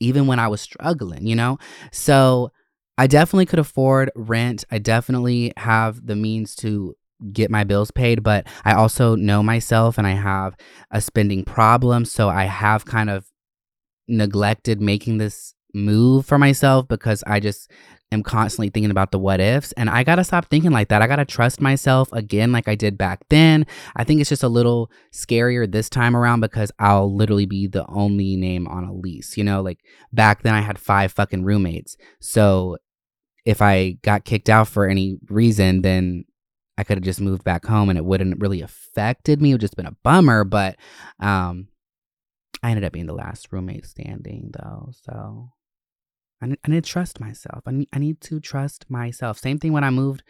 even 0.00 0.26
when 0.26 0.38
I 0.38 0.48
was 0.48 0.60
struggling, 0.60 1.26
you 1.26 1.34
know? 1.34 1.58
So, 1.92 2.50
I 2.96 3.06
definitely 3.06 3.46
could 3.46 3.58
afford 3.58 4.10
rent. 4.14 4.64
I 4.70 4.78
definitely 4.78 5.52
have 5.56 6.06
the 6.06 6.16
means 6.16 6.54
to 6.56 6.94
get 7.32 7.50
my 7.50 7.64
bills 7.64 7.90
paid, 7.90 8.22
but 8.22 8.46
I 8.64 8.74
also 8.74 9.16
know 9.16 9.42
myself 9.42 9.98
and 9.98 10.06
I 10.06 10.12
have 10.12 10.56
a 10.90 11.00
spending 11.00 11.44
problem. 11.44 12.04
So 12.04 12.28
I 12.28 12.44
have 12.44 12.84
kind 12.84 13.10
of 13.10 13.26
neglected 14.06 14.80
making 14.80 15.18
this 15.18 15.54
move 15.72 16.24
for 16.24 16.38
myself 16.38 16.86
because 16.86 17.24
I 17.26 17.40
just 17.40 17.70
am 18.12 18.22
constantly 18.22 18.70
thinking 18.70 18.90
about 18.90 19.10
the 19.10 19.18
what 19.18 19.40
ifs. 19.40 19.72
And 19.72 19.90
I 19.90 20.04
got 20.04 20.16
to 20.16 20.24
stop 20.24 20.46
thinking 20.46 20.70
like 20.70 20.88
that. 20.88 21.02
I 21.02 21.06
got 21.06 21.16
to 21.16 21.24
trust 21.24 21.60
myself 21.60 22.12
again, 22.12 22.52
like 22.52 22.68
I 22.68 22.76
did 22.76 22.96
back 22.96 23.24
then. 23.28 23.66
I 23.96 24.04
think 24.04 24.20
it's 24.20 24.30
just 24.30 24.44
a 24.44 24.48
little 24.48 24.90
scarier 25.12 25.70
this 25.70 25.88
time 25.90 26.16
around 26.16 26.40
because 26.40 26.70
I'll 26.78 27.14
literally 27.14 27.46
be 27.46 27.66
the 27.66 27.86
only 27.88 28.36
name 28.36 28.68
on 28.68 28.84
a 28.84 28.92
lease. 28.92 29.36
You 29.36 29.44
know, 29.44 29.62
like 29.62 29.80
back 30.12 30.42
then 30.42 30.54
I 30.54 30.60
had 30.60 30.78
five 30.78 31.12
fucking 31.12 31.44
roommates. 31.44 31.96
So 32.20 32.76
if 33.44 33.60
I 33.60 33.98
got 34.02 34.24
kicked 34.24 34.48
out 34.48 34.68
for 34.68 34.86
any 34.88 35.18
reason, 35.28 35.82
then 35.82 36.24
I 36.76 36.84
could 36.84 36.96
have 36.96 37.04
just 37.04 37.20
moved 37.20 37.44
back 37.44 37.64
home 37.64 37.88
and 37.88 37.98
it 37.98 38.04
wouldn't 38.04 38.40
really 38.40 38.62
affected 38.62 39.40
me. 39.40 39.50
It 39.50 39.54
would 39.54 39.60
just 39.60 39.76
been 39.76 39.86
a 39.86 39.96
bummer, 40.02 40.44
but 40.44 40.76
um 41.20 41.68
I 42.62 42.70
ended 42.70 42.84
up 42.84 42.92
being 42.92 43.06
the 43.06 43.12
last 43.12 43.48
roommate 43.52 43.84
standing 43.84 44.50
though. 44.54 44.90
So 45.02 45.50
I 46.40 46.46
need, 46.46 46.58
I 46.64 46.70
need 46.70 46.84
to 46.84 46.90
trust 46.90 47.20
myself. 47.20 47.62
I 47.66 47.72
need, 47.72 47.88
I 47.92 47.98
need 47.98 48.20
to 48.22 48.40
trust 48.40 48.86
myself. 48.88 49.38
Same 49.38 49.58
thing 49.58 49.72
when 49.72 49.84
I 49.84 49.90
moved 49.90 50.22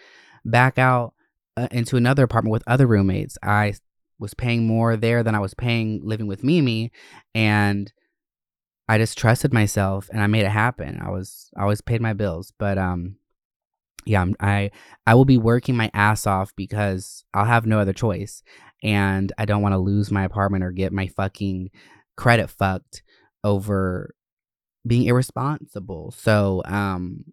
back 0.44 0.78
out 0.78 1.14
uh, 1.56 1.68
into 1.71 1.97
another 1.97 2.25
apartment 2.25 2.52
with 2.52 2.64
other 2.66 2.87
roommates. 2.87 3.38
I 3.42 3.75
was 4.18 4.35
paying 4.35 4.66
more 4.66 4.97
there 4.97 5.23
than 5.23 5.35
I 5.35 5.40
was 5.40 5.54
paying 5.54 6.00
living 6.02 6.26
with 6.26 6.42
Mimi 6.44 6.90
and 7.35 7.92
I 8.88 8.98
just 8.98 9.16
trusted 9.16 9.52
myself 9.52 10.08
and 10.12 10.22
I 10.22 10.26
made 10.26 10.44
it 10.44 10.50
happen. 10.50 11.00
I 11.02 11.10
was 11.10 11.50
I 11.56 11.62
always 11.62 11.80
paid 11.80 12.00
my 12.00 12.12
bills, 12.12 12.52
but 12.58 12.78
um 12.78 13.16
yeah, 14.06 14.20
I'm, 14.20 14.36
I 14.40 14.70
I 15.06 15.14
will 15.14 15.24
be 15.24 15.38
working 15.38 15.76
my 15.76 15.90
ass 15.94 16.26
off 16.26 16.54
because 16.56 17.24
I'll 17.32 17.46
have 17.46 17.66
no 17.66 17.78
other 17.80 17.94
choice 17.94 18.42
and 18.82 19.32
I 19.38 19.46
don't 19.46 19.62
want 19.62 19.72
to 19.72 19.78
lose 19.78 20.10
my 20.10 20.24
apartment 20.24 20.64
or 20.64 20.70
get 20.72 20.92
my 20.92 21.06
fucking 21.06 21.70
credit 22.16 22.50
fucked 22.50 23.02
over 23.42 24.14
being 24.86 25.04
irresponsible. 25.04 26.12
So, 26.12 26.62
um 26.66 27.24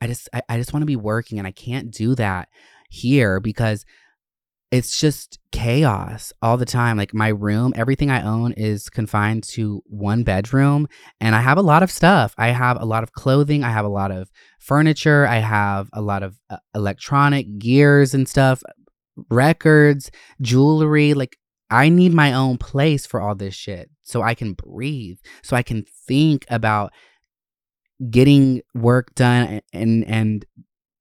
I 0.00 0.06
just 0.08 0.28
I, 0.32 0.42
I 0.48 0.58
just 0.58 0.72
want 0.72 0.82
to 0.82 0.86
be 0.86 0.96
working 0.96 1.38
and 1.38 1.46
I 1.46 1.52
can't 1.52 1.90
do 1.90 2.14
that 2.16 2.48
here 2.90 3.40
because 3.40 3.84
it's 4.74 4.98
just 4.98 5.38
chaos 5.52 6.32
all 6.42 6.56
the 6.56 6.64
time. 6.64 6.96
Like 6.96 7.14
my 7.14 7.28
room, 7.28 7.72
everything 7.76 8.10
I 8.10 8.22
own 8.22 8.50
is 8.54 8.90
confined 8.90 9.44
to 9.50 9.84
one 9.86 10.24
bedroom. 10.24 10.88
And 11.20 11.36
I 11.36 11.40
have 11.42 11.58
a 11.58 11.62
lot 11.62 11.84
of 11.84 11.92
stuff. 11.92 12.34
I 12.36 12.48
have 12.48 12.82
a 12.82 12.84
lot 12.84 13.04
of 13.04 13.12
clothing. 13.12 13.62
I 13.62 13.70
have 13.70 13.84
a 13.84 13.88
lot 13.88 14.10
of 14.10 14.32
furniture. 14.58 15.28
I 15.28 15.36
have 15.36 15.88
a 15.92 16.02
lot 16.02 16.24
of 16.24 16.40
uh, 16.50 16.56
electronic 16.74 17.56
gears 17.56 18.14
and 18.14 18.28
stuff, 18.28 18.64
records, 19.30 20.10
jewelry. 20.40 21.14
Like 21.14 21.36
I 21.70 21.88
need 21.88 22.12
my 22.12 22.32
own 22.32 22.58
place 22.58 23.06
for 23.06 23.20
all 23.20 23.36
this 23.36 23.54
shit 23.54 23.90
so 24.02 24.22
I 24.22 24.34
can 24.34 24.54
breathe, 24.54 25.18
so 25.44 25.56
I 25.56 25.62
can 25.62 25.84
think 26.08 26.46
about 26.50 26.92
getting 28.10 28.62
work 28.74 29.14
done 29.14 29.60
and 29.72 30.04
and 30.06 30.44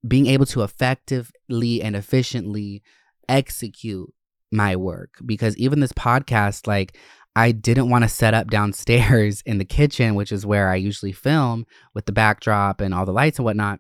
being 0.08 0.28
able 0.28 0.46
to 0.46 0.62
effectively 0.62 1.82
and 1.82 1.96
efficiently 1.96 2.84
execute 3.30 4.14
my 4.52 4.76
work 4.76 5.16
because 5.26 5.58
even 5.58 5.80
this 5.80 5.94
podcast 5.94 6.68
like 6.68 6.98
I 7.36 7.52
didn't 7.52 7.90
want 7.90 8.04
to 8.04 8.10
set 8.10 8.34
up 8.34 8.50
downstairs 8.50 9.42
in 9.46 9.58
the 9.58 9.66
kitchen, 9.66 10.16
which 10.16 10.32
is 10.32 10.46
where 10.46 10.70
I 10.70 10.76
usually 10.76 11.12
film 11.12 11.66
with 11.94 12.06
the 12.06 12.12
backdrop 12.12 12.82
and 12.82 12.94
all 12.94 13.06
the 13.06 13.12
lights 13.12 13.40
and 13.40 13.46
whatnot, 13.46 13.80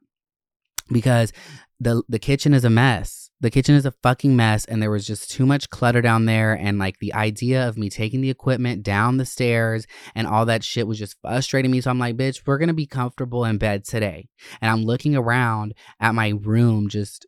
because 0.91 1.31
the 1.79 2.03
the 2.09 2.19
kitchen 2.19 2.53
is 2.53 2.65
a 2.65 2.69
mess. 2.69 3.29
The 3.41 3.51
kitchen 3.51 3.75
is 3.75 3.85
a 3.85 3.91
fucking 3.91 4.37
mess, 4.37 4.63
and 4.63 4.81
there 4.81 4.89
was 4.89 5.05
just 5.05 5.29
too 5.29 5.45
much 5.45 5.69
clutter 5.69 6.01
down 6.01 6.25
there. 6.25 6.53
And 6.53 6.79
like 6.79 6.99
the 6.99 7.13
idea 7.13 7.67
of 7.67 7.77
me 7.77 7.89
taking 7.89 8.21
the 8.21 8.29
equipment 8.29 8.83
down 8.83 9.17
the 9.17 9.25
stairs 9.25 9.85
and 10.15 10.25
all 10.25 10.45
that 10.45 10.63
shit 10.63 10.87
was 10.87 10.97
just 10.97 11.17
frustrating 11.21 11.69
me. 11.69 11.81
So 11.81 11.89
I'm 11.89 11.99
like, 11.99 12.15
bitch, 12.15 12.41
we're 12.45 12.57
gonna 12.57 12.73
be 12.73 12.87
comfortable 12.87 13.43
in 13.43 13.57
bed 13.57 13.83
today. 13.83 14.29
And 14.61 14.71
I'm 14.71 14.83
looking 14.83 15.15
around 15.15 15.73
at 15.99 16.15
my 16.15 16.29
room, 16.29 16.87
just 16.87 17.27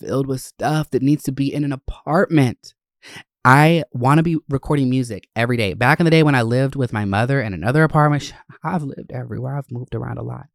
filled 0.00 0.26
with 0.26 0.40
stuff 0.40 0.90
that 0.90 1.02
needs 1.02 1.22
to 1.24 1.32
be 1.32 1.52
in 1.52 1.64
an 1.64 1.72
apartment. 1.72 2.74
I 3.44 3.84
want 3.92 4.18
to 4.18 4.22
be 4.22 4.36
recording 4.50 4.90
music 4.90 5.28
every 5.34 5.56
day. 5.56 5.72
Back 5.72 5.98
in 5.98 6.04
the 6.04 6.10
day 6.10 6.22
when 6.22 6.34
I 6.34 6.42
lived 6.42 6.76
with 6.76 6.92
my 6.92 7.06
mother 7.06 7.40
in 7.40 7.54
another 7.54 7.84
apartment, 7.84 8.34
I've 8.64 8.82
lived 8.82 9.12
everywhere. 9.12 9.56
I've 9.56 9.70
moved 9.70 9.94
around 9.94 10.18
a 10.18 10.22
lot. 10.22 10.46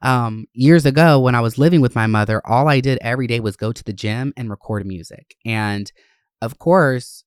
Um, 0.00 0.46
years 0.52 0.84
ago, 0.84 1.20
when 1.20 1.36
I 1.36 1.40
was 1.40 1.58
living 1.58 1.80
with 1.80 1.94
my 1.94 2.08
mother, 2.08 2.42
all 2.44 2.68
I 2.68 2.80
did 2.80 2.98
every 3.00 3.28
day 3.28 3.38
was 3.38 3.56
go 3.56 3.72
to 3.72 3.84
the 3.84 3.92
gym 3.92 4.32
and 4.36 4.50
record 4.50 4.84
music. 4.86 5.36
And 5.44 5.90
of 6.40 6.58
course, 6.58 7.22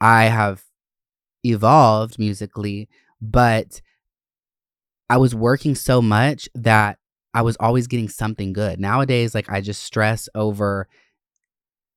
I 0.00 0.24
have 0.24 0.64
evolved 1.42 2.18
musically, 2.18 2.90
but 3.22 3.80
I 5.08 5.16
was 5.16 5.34
working 5.34 5.74
so 5.74 6.02
much 6.02 6.48
that 6.54 6.98
I 7.38 7.42
was 7.42 7.56
always 7.60 7.86
getting 7.86 8.08
something 8.08 8.52
good. 8.52 8.80
Nowadays, 8.80 9.32
like 9.32 9.48
I 9.48 9.60
just 9.60 9.84
stress 9.84 10.28
over 10.34 10.88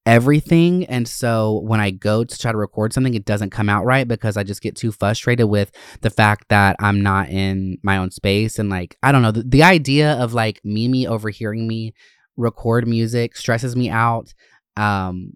everything. 0.05 0.85
And 0.85 1.07
so 1.07 1.61
when 1.63 1.79
I 1.79 1.89
go 1.89 2.23
to 2.23 2.37
try 2.37 2.51
to 2.51 2.57
record 2.59 2.93
something, 2.93 3.15
it 3.15 3.25
doesn't 3.25 3.49
come 3.49 3.67
out 3.67 3.83
right 3.83 4.07
because 4.07 4.37
I 4.37 4.43
just 4.43 4.61
get 4.61 4.75
too 4.75 4.91
frustrated 4.91 5.49
with 5.49 5.71
the 6.01 6.11
fact 6.11 6.49
that 6.49 6.75
I'm 6.79 7.01
not 7.01 7.29
in 7.29 7.79
my 7.81 7.97
own 7.97 8.11
space. 8.11 8.59
And 8.59 8.69
like, 8.69 8.97
I 9.01 9.11
don't 9.11 9.23
know, 9.23 9.31
the, 9.31 9.41
the 9.41 9.63
idea 9.63 10.13
of 10.13 10.35
like 10.35 10.61
Mimi 10.63 11.07
overhearing 11.07 11.67
me 11.67 11.95
record 12.37 12.87
music 12.87 13.35
stresses 13.35 13.75
me 13.75 13.89
out. 13.89 14.35
Um, 14.77 15.33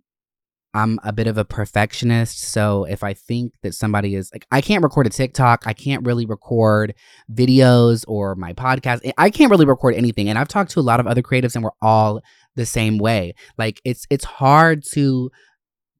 I'm 0.75 0.99
a 1.05 1.13
bit 1.13 1.27
of 1.27 1.37
a 1.37 1.45
perfectionist. 1.45 2.37
So 2.37 2.83
if 2.83 3.01
I 3.01 3.13
think 3.13 3.53
that 3.63 3.73
somebody 3.73 4.13
is 4.13 4.29
like, 4.33 4.45
I 4.51 4.59
can't 4.59 4.83
record 4.83 5.07
a 5.07 5.09
TikTok, 5.09 5.63
I 5.65 5.71
can't 5.71 6.05
really 6.05 6.25
record 6.25 6.93
videos 7.31 8.03
or 8.09 8.35
my 8.35 8.51
podcast. 8.51 9.09
I 9.17 9.29
can't 9.29 9.49
really 9.49 9.65
record 9.65 9.95
anything. 9.95 10.27
And 10.27 10.37
I've 10.37 10.49
talked 10.49 10.71
to 10.71 10.81
a 10.81 10.81
lot 10.81 10.99
of 10.99 11.07
other 11.07 11.21
creatives 11.21 11.55
and 11.55 11.63
we're 11.63 11.71
all 11.81 12.21
the 12.55 12.65
same 12.65 12.97
way. 12.97 13.35
Like 13.57 13.79
it's 13.85 14.05
it's 14.09 14.25
hard 14.25 14.83
to 14.91 15.31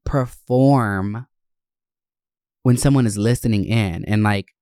perform 0.04 1.26
when 2.62 2.76
someone 2.76 3.06
is 3.06 3.16
listening 3.16 3.64
in 3.64 4.04
and 4.04 4.22
like 4.22 4.52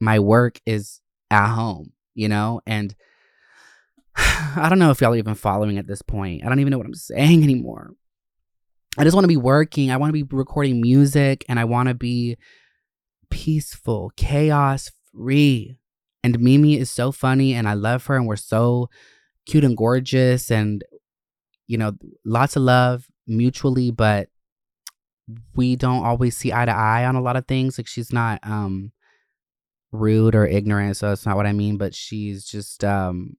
my 0.00 0.18
work 0.18 0.60
is 0.64 1.02
at 1.30 1.52
home, 1.52 1.92
you 2.14 2.28
know? 2.30 2.62
And 2.66 2.94
I 4.16 4.68
don't 4.70 4.78
know 4.78 4.90
if 4.90 5.02
y'all 5.02 5.14
even 5.14 5.34
following 5.34 5.76
at 5.76 5.86
this 5.86 6.00
point. 6.00 6.42
I 6.42 6.48
don't 6.48 6.60
even 6.60 6.70
know 6.70 6.78
what 6.78 6.86
I'm 6.86 6.94
saying 6.94 7.42
anymore. 7.44 7.92
I 8.96 9.04
just 9.04 9.14
want 9.14 9.24
to 9.24 9.28
be 9.28 9.36
working. 9.36 9.90
I 9.90 9.96
want 9.96 10.10
to 10.10 10.24
be 10.24 10.36
recording 10.36 10.80
music 10.80 11.44
and 11.48 11.60
I 11.60 11.64
want 11.64 11.88
to 11.88 11.94
be 11.94 12.36
peaceful, 13.30 14.10
chaos 14.16 14.90
free. 15.12 15.76
And 16.24 16.40
Mimi 16.40 16.78
is 16.78 16.90
so 16.90 17.12
funny 17.12 17.54
and 17.54 17.68
I 17.68 17.74
love 17.74 18.06
her 18.06 18.16
and 18.16 18.26
we're 18.26 18.36
so 18.36 18.88
cute 19.46 19.64
and 19.64 19.76
gorgeous 19.76 20.50
and 20.50 20.82
you 21.68 21.76
know, 21.76 21.92
lots 22.24 22.56
of 22.56 22.62
love 22.62 23.06
mutually, 23.26 23.90
but 23.90 24.28
we 25.54 25.76
don't 25.76 26.04
always 26.04 26.36
see 26.36 26.52
eye 26.52 26.64
to 26.64 26.74
eye 26.74 27.04
on 27.04 27.14
a 27.14 27.20
lot 27.20 27.36
of 27.36 27.46
things. 27.46 27.78
Like 27.78 27.86
she's 27.86 28.12
not 28.12 28.40
um 28.42 28.90
rude 29.92 30.34
or 30.34 30.46
ignorant, 30.46 30.96
so 30.96 31.10
that's 31.10 31.26
not 31.26 31.36
what 31.36 31.46
I 31.46 31.52
mean, 31.52 31.76
but 31.76 31.94
she's 31.94 32.44
just 32.44 32.82
um 32.82 33.36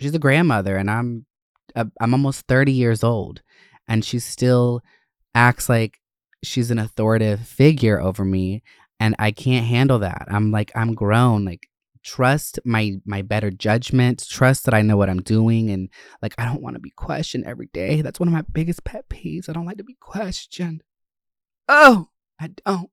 she's 0.00 0.14
a 0.14 0.20
grandmother 0.20 0.76
and 0.76 0.90
I'm 0.90 1.26
uh, 1.74 1.84
I'm 2.00 2.14
almost 2.14 2.46
30 2.46 2.72
years 2.72 3.02
old 3.02 3.42
and 3.88 4.04
she 4.04 4.18
still 4.18 4.82
acts 5.34 5.68
like 5.68 5.98
she's 6.42 6.70
an 6.70 6.78
authoritative 6.78 7.46
figure 7.46 8.00
over 8.00 8.24
me 8.24 8.62
and 9.00 9.16
I 9.18 9.32
can't 9.32 9.66
handle 9.66 9.98
that. 10.00 10.26
I'm 10.28 10.50
like 10.50 10.70
I'm 10.74 10.94
grown. 10.94 11.44
Like 11.44 11.68
trust 12.04 12.58
my 12.64 12.94
my 13.04 13.22
better 13.22 13.50
judgment, 13.50 14.26
trust 14.28 14.64
that 14.64 14.74
I 14.74 14.82
know 14.82 14.96
what 14.96 15.10
I'm 15.10 15.22
doing 15.22 15.70
and 15.70 15.88
like 16.20 16.34
I 16.38 16.44
don't 16.44 16.62
want 16.62 16.74
to 16.74 16.80
be 16.80 16.90
questioned 16.90 17.44
every 17.44 17.68
day. 17.72 18.02
That's 18.02 18.20
one 18.20 18.28
of 18.28 18.32
my 18.32 18.42
biggest 18.52 18.84
pet 18.84 19.08
peeves. 19.08 19.48
I 19.48 19.52
don't 19.52 19.66
like 19.66 19.78
to 19.78 19.84
be 19.84 19.96
questioned. 20.00 20.82
Oh, 21.68 22.08
I 22.40 22.50
don't. 22.64 22.90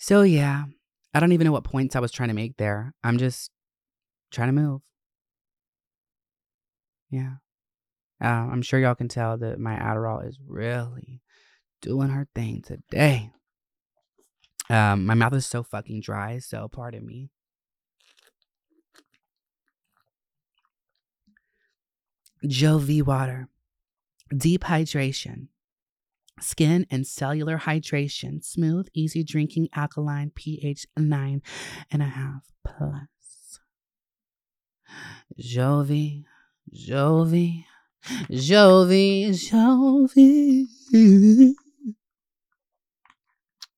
So 0.00 0.22
yeah, 0.22 0.64
I 1.12 1.20
don't 1.20 1.32
even 1.32 1.44
know 1.44 1.52
what 1.52 1.64
points 1.64 1.96
I 1.96 2.00
was 2.00 2.12
trying 2.12 2.28
to 2.28 2.34
make 2.34 2.56
there. 2.56 2.94
I'm 3.02 3.18
just 3.18 3.50
trying 4.30 4.48
to 4.48 4.60
move. 4.60 4.80
Yeah. 7.10 7.34
Uh, 8.20 8.48
I'm 8.50 8.62
sure 8.62 8.80
y'all 8.80 8.94
can 8.94 9.08
tell 9.08 9.38
that 9.38 9.60
my 9.60 9.76
Adderall 9.76 10.26
is 10.26 10.38
really 10.46 11.22
doing 11.80 12.08
her 12.08 12.26
thing 12.34 12.62
today. 12.62 13.30
Um, 14.70 15.06
my 15.06 15.14
mouth 15.14 15.34
is 15.34 15.46
so 15.46 15.62
fucking 15.62 16.00
dry, 16.00 16.38
so 16.38 16.68
pardon 16.68 17.06
me. 17.06 17.30
Jovi 22.44 23.02
water, 23.02 23.48
deep 24.36 24.64
hydration, 24.64 25.48
skin 26.40 26.86
and 26.90 27.06
cellular 27.06 27.58
hydration, 27.58 28.44
smooth, 28.44 28.88
easy 28.94 29.24
drinking, 29.24 29.68
alkaline, 29.74 30.30
pH 30.34 30.86
nine 30.96 31.42
and 31.90 32.02
a 32.02 32.06
half 32.06 32.42
plus. 32.64 33.58
Jovi, 35.40 36.24
Jovi, 36.72 37.64
Jovi, 38.30 39.30
Jovi. 39.30 40.66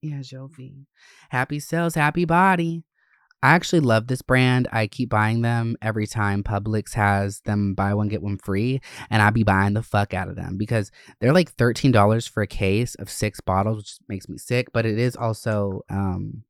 yeah, 0.01 0.19
Jovi. 0.19 0.85
Happy 1.29 1.59
cells, 1.59 1.95
happy 1.95 2.25
body. 2.25 2.83
I 3.43 3.55
actually 3.55 3.79
love 3.79 4.05
this 4.07 4.21
brand. 4.21 4.67
I 4.71 4.85
keep 4.85 5.09
buying 5.09 5.41
them 5.41 5.75
every 5.81 6.05
time 6.05 6.43
Publix 6.43 6.93
has 6.93 7.41
them 7.41 7.73
buy 7.73 7.93
one, 7.95 8.07
get 8.07 8.21
one 8.21 8.37
free. 8.37 8.81
And 9.09 9.21
I 9.21 9.31
be 9.31 9.43
buying 9.43 9.73
the 9.73 9.81
fuck 9.81 10.13
out 10.13 10.27
of 10.27 10.35
them 10.35 10.57
because 10.57 10.91
they're 11.19 11.33
like 11.33 11.55
$13 11.55 12.29
for 12.29 12.43
a 12.43 12.47
case 12.47 12.93
of 12.95 13.09
six 13.09 13.41
bottles, 13.41 13.77
which 13.77 13.97
makes 14.07 14.29
me 14.29 14.37
sick. 14.37 14.67
But 14.71 14.85
it 14.85 14.99
is 14.99 15.15
also 15.15 15.81
um, 15.89 16.43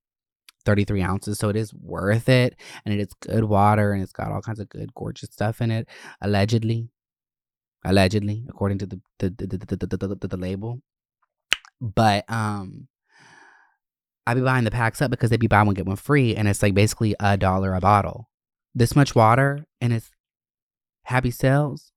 33 0.66 1.02
ounces. 1.02 1.40
So 1.40 1.48
it 1.48 1.56
is 1.56 1.74
worth 1.74 2.28
it. 2.28 2.58
And 2.84 2.94
it 2.94 3.00
is 3.00 3.14
good 3.22 3.46
water 3.46 3.94
and 3.94 4.04
it's 4.04 4.12
got 4.12 4.32
all 4.32 4.42
kinds 4.42 4.60
of 4.60 4.68
good, 4.68 4.94
gorgeous 4.94 5.30
stuff 5.32 5.62
in 5.62 5.72
it. 5.72 5.88
Allegedly. 6.22 6.90
Allegedly, 7.84 8.46
according 8.48 8.78
to 8.80 8.86
the 8.86 9.02
the, 9.20 9.30
the, 9.30 9.48
the, 9.48 9.88
the, 9.88 10.16
the, 10.16 10.28
the, 10.28 10.38
label. 10.38 10.82
But 11.80 12.26
um 12.30 12.88
I 14.28 14.36
be 14.36 14.42
buying 14.42 14.66
the 14.66 14.72
packs 14.72 15.02
up 15.02 15.10
because 15.10 15.30
they 15.30 15.38
be 15.38 15.48
buy 15.48 15.64
one 15.64 15.74
get 15.74 15.86
one 15.86 15.96
free, 15.96 16.36
and 16.36 16.48
it's 16.48 16.62
like 16.62 16.76
basically 16.76 17.16
a 17.20 17.38
dollar 17.38 17.74
a 17.74 17.80
bottle. 17.80 18.30
This 18.76 18.96
much 18.96 19.16
water, 19.16 19.66
and 19.80 19.92
it's 19.92 20.12
happy 21.04 21.32
sales. 21.32 21.92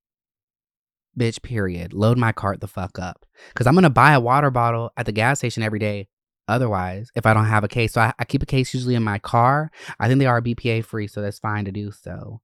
Bitch, 1.18 1.42
period. 1.42 1.92
Load 1.92 2.18
my 2.18 2.32
cart 2.32 2.60
the 2.60 2.66
fuck 2.66 2.98
up. 2.98 3.24
Cause 3.54 3.66
I'm 3.66 3.74
gonna 3.74 3.90
buy 3.90 4.12
a 4.12 4.20
water 4.20 4.50
bottle 4.50 4.90
at 4.96 5.06
the 5.06 5.12
gas 5.12 5.38
station 5.38 5.62
every 5.62 5.78
day. 5.78 6.08
Otherwise, 6.46 7.10
if 7.14 7.24
I 7.24 7.32
don't 7.32 7.46
have 7.46 7.64
a 7.64 7.68
case, 7.68 7.92
so 7.92 8.00
I, 8.02 8.12
I 8.18 8.24
keep 8.24 8.42
a 8.42 8.46
case 8.46 8.74
usually 8.74 8.94
in 8.94 9.02
my 9.02 9.18
car. 9.18 9.70
I 9.98 10.08
think 10.08 10.18
they 10.18 10.26
are 10.26 10.42
BPA 10.42 10.84
free, 10.84 11.06
so 11.06 11.22
that's 11.22 11.38
fine 11.38 11.64
to 11.64 11.72
do 11.72 11.90
so. 11.90 12.40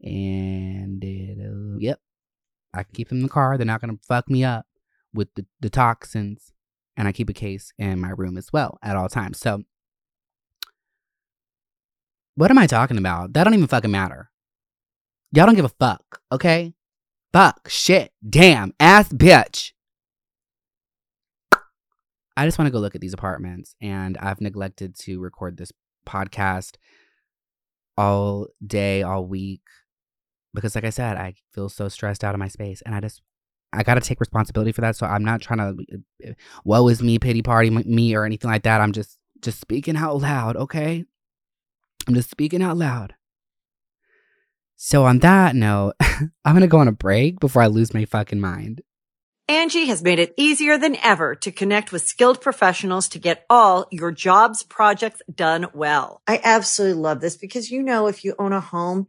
And 0.00 1.02
it, 1.02 1.38
uh, 1.40 1.78
yep, 1.78 2.00
I 2.74 2.84
keep 2.84 3.08
them 3.08 3.18
in 3.18 3.22
the 3.24 3.28
car. 3.28 3.56
They're 3.56 3.66
not 3.66 3.80
gonna 3.80 3.98
fuck 4.06 4.28
me 4.30 4.44
up 4.44 4.66
with 5.12 5.34
the, 5.34 5.46
the 5.60 5.70
toxins 5.70 6.52
and 6.96 7.08
I 7.08 7.12
keep 7.12 7.28
a 7.28 7.34
case 7.34 7.72
in 7.78 8.00
my 8.00 8.10
room 8.10 8.36
as 8.36 8.52
well 8.52 8.78
at 8.82 8.96
all 8.96 9.08
times. 9.08 9.38
So, 9.38 9.62
what 12.34 12.50
am 12.50 12.58
I 12.58 12.66
talking 12.66 12.98
about? 12.98 13.32
That 13.32 13.44
don't 13.44 13.54
even 13.54 13.66
fucking 13.66 13.90
matter. 13.90 14.30
Y'all 15.32 15.46
don't 15.46 15.54
give 15.54 15.64
a 15.64 15.70
fuck, 15.70 16.20
okay? 16.30 16.74
Fuck, 17.32 17.68
shit, 17.68 18.12
damn, 18.28 18.74
ass 18.78 19.10
bitch. 19.10 19.72
I 22.36 22.46
just 22.46 22.58
want 22.58 22.66
to 22.66 22.72
go 22.72 22.78
look 22.78 22.94
at 22.94 23.00
these 23.00 23.14
apartments, 23.14 23.74
and 23.80 24.16
I've 24.18 24.40
neglected 24.40 24.96
to 25.00 25.20
record 25.20 25.56
this 25.56 25.72
podcast 26.06 26.76
all 27.96 28.48
day, 28.66 29.02
all 29.02 29.26
week, 29.26 29.62
because, 30.54 30.74
like 30.74 30.84
I 30.84 30.90
said, 30.90 31.16
I 31.16 31.34
feel 31.52 31.68
so 31.68 31.88
stressed 31.88 32.24
out 32.24 32.34
of 32.34 32.38
my 32.38 32.48
space, 32.48 32.82
and 32.82 32.94
I 32.94 33.00
just 33.00 33.22
I 33.72 33.82
got 33.82 33.94
to 33.94 34.00
take 34.00 34.20
responsibility 34.20 34.72
for 34.72 34.82
that. 34.82 34.96
So 34.96 35.06
I'm 35.06 35.24
not 35.24 35.40
trying 35.40 35.58
to, 35.58 35.84
eh, 35.92 36.28
eh, 36.28 36.32
woe 36.64 36.88
is 36.88 37.02
me, 37.02 37.18
pity 37.18 37.42
party 37.42 37.70
me, 37.70 38.14
or 38.14 38.24
anything 38.24 38.50
like 38.50 38.64
that. 38.64 38.80
I'm 38.80 38.92
just, 38.92 39.16
just 39.40 39.60
speaking 39.60 39.96
out 39.96 40.20
loud, 40.20 40.56
okay? 40.56 41.04
I'm 42.06 42.14
just 42.14 42.30
speaking 42.30 42.62
out 42.62 42.76
loud. 42.76 43.14
So 44.76 45.04
on 45.04 45.20
that 45.20 45.54
note, 45.54 45.94
I'm 46.00 46.54
gonna 46.54 46.66
go 46.66 46.78
on 46.78 46.88
a 46.88 46.92
break 46.92 47.40
before 47.40 47.62
I 47.62 47.68
lose 47.68 47.94
my 47.94 48.04
fucking 48.04 48.40
mind. 48.40 48.82
Angi 49.48 49.86
has 49.86 50.02
made 50.02 50.18
it 50.18 50.34
easier 50.36 50.78
than 50.78 50.96
ever 50.96 51.34
to 51.36 51.52
connect 51.52 51.92
with 51.92 52.02
skilled 52.02 52.40
professionals 52.40 53.08
to 53.10 53.18
get 53.18 53.44
all 53.50 53.86
your 53.90 54.10
jobs 54.10 54.62
projects 54.62 55.22
done 55.32 55.66
well. 55.72 56.22
I 56.26 56.40
absolutely 56.42 57.00
love 57.00 57.20
this 57.20 57.36
because 57.36 57.70
you 57.70 57.82
know 57.82 58.06
if 58.06 58.24
you 58.24 58.34
own 58.38 58.52
a 58.52 58.60
home, 58.60 59.08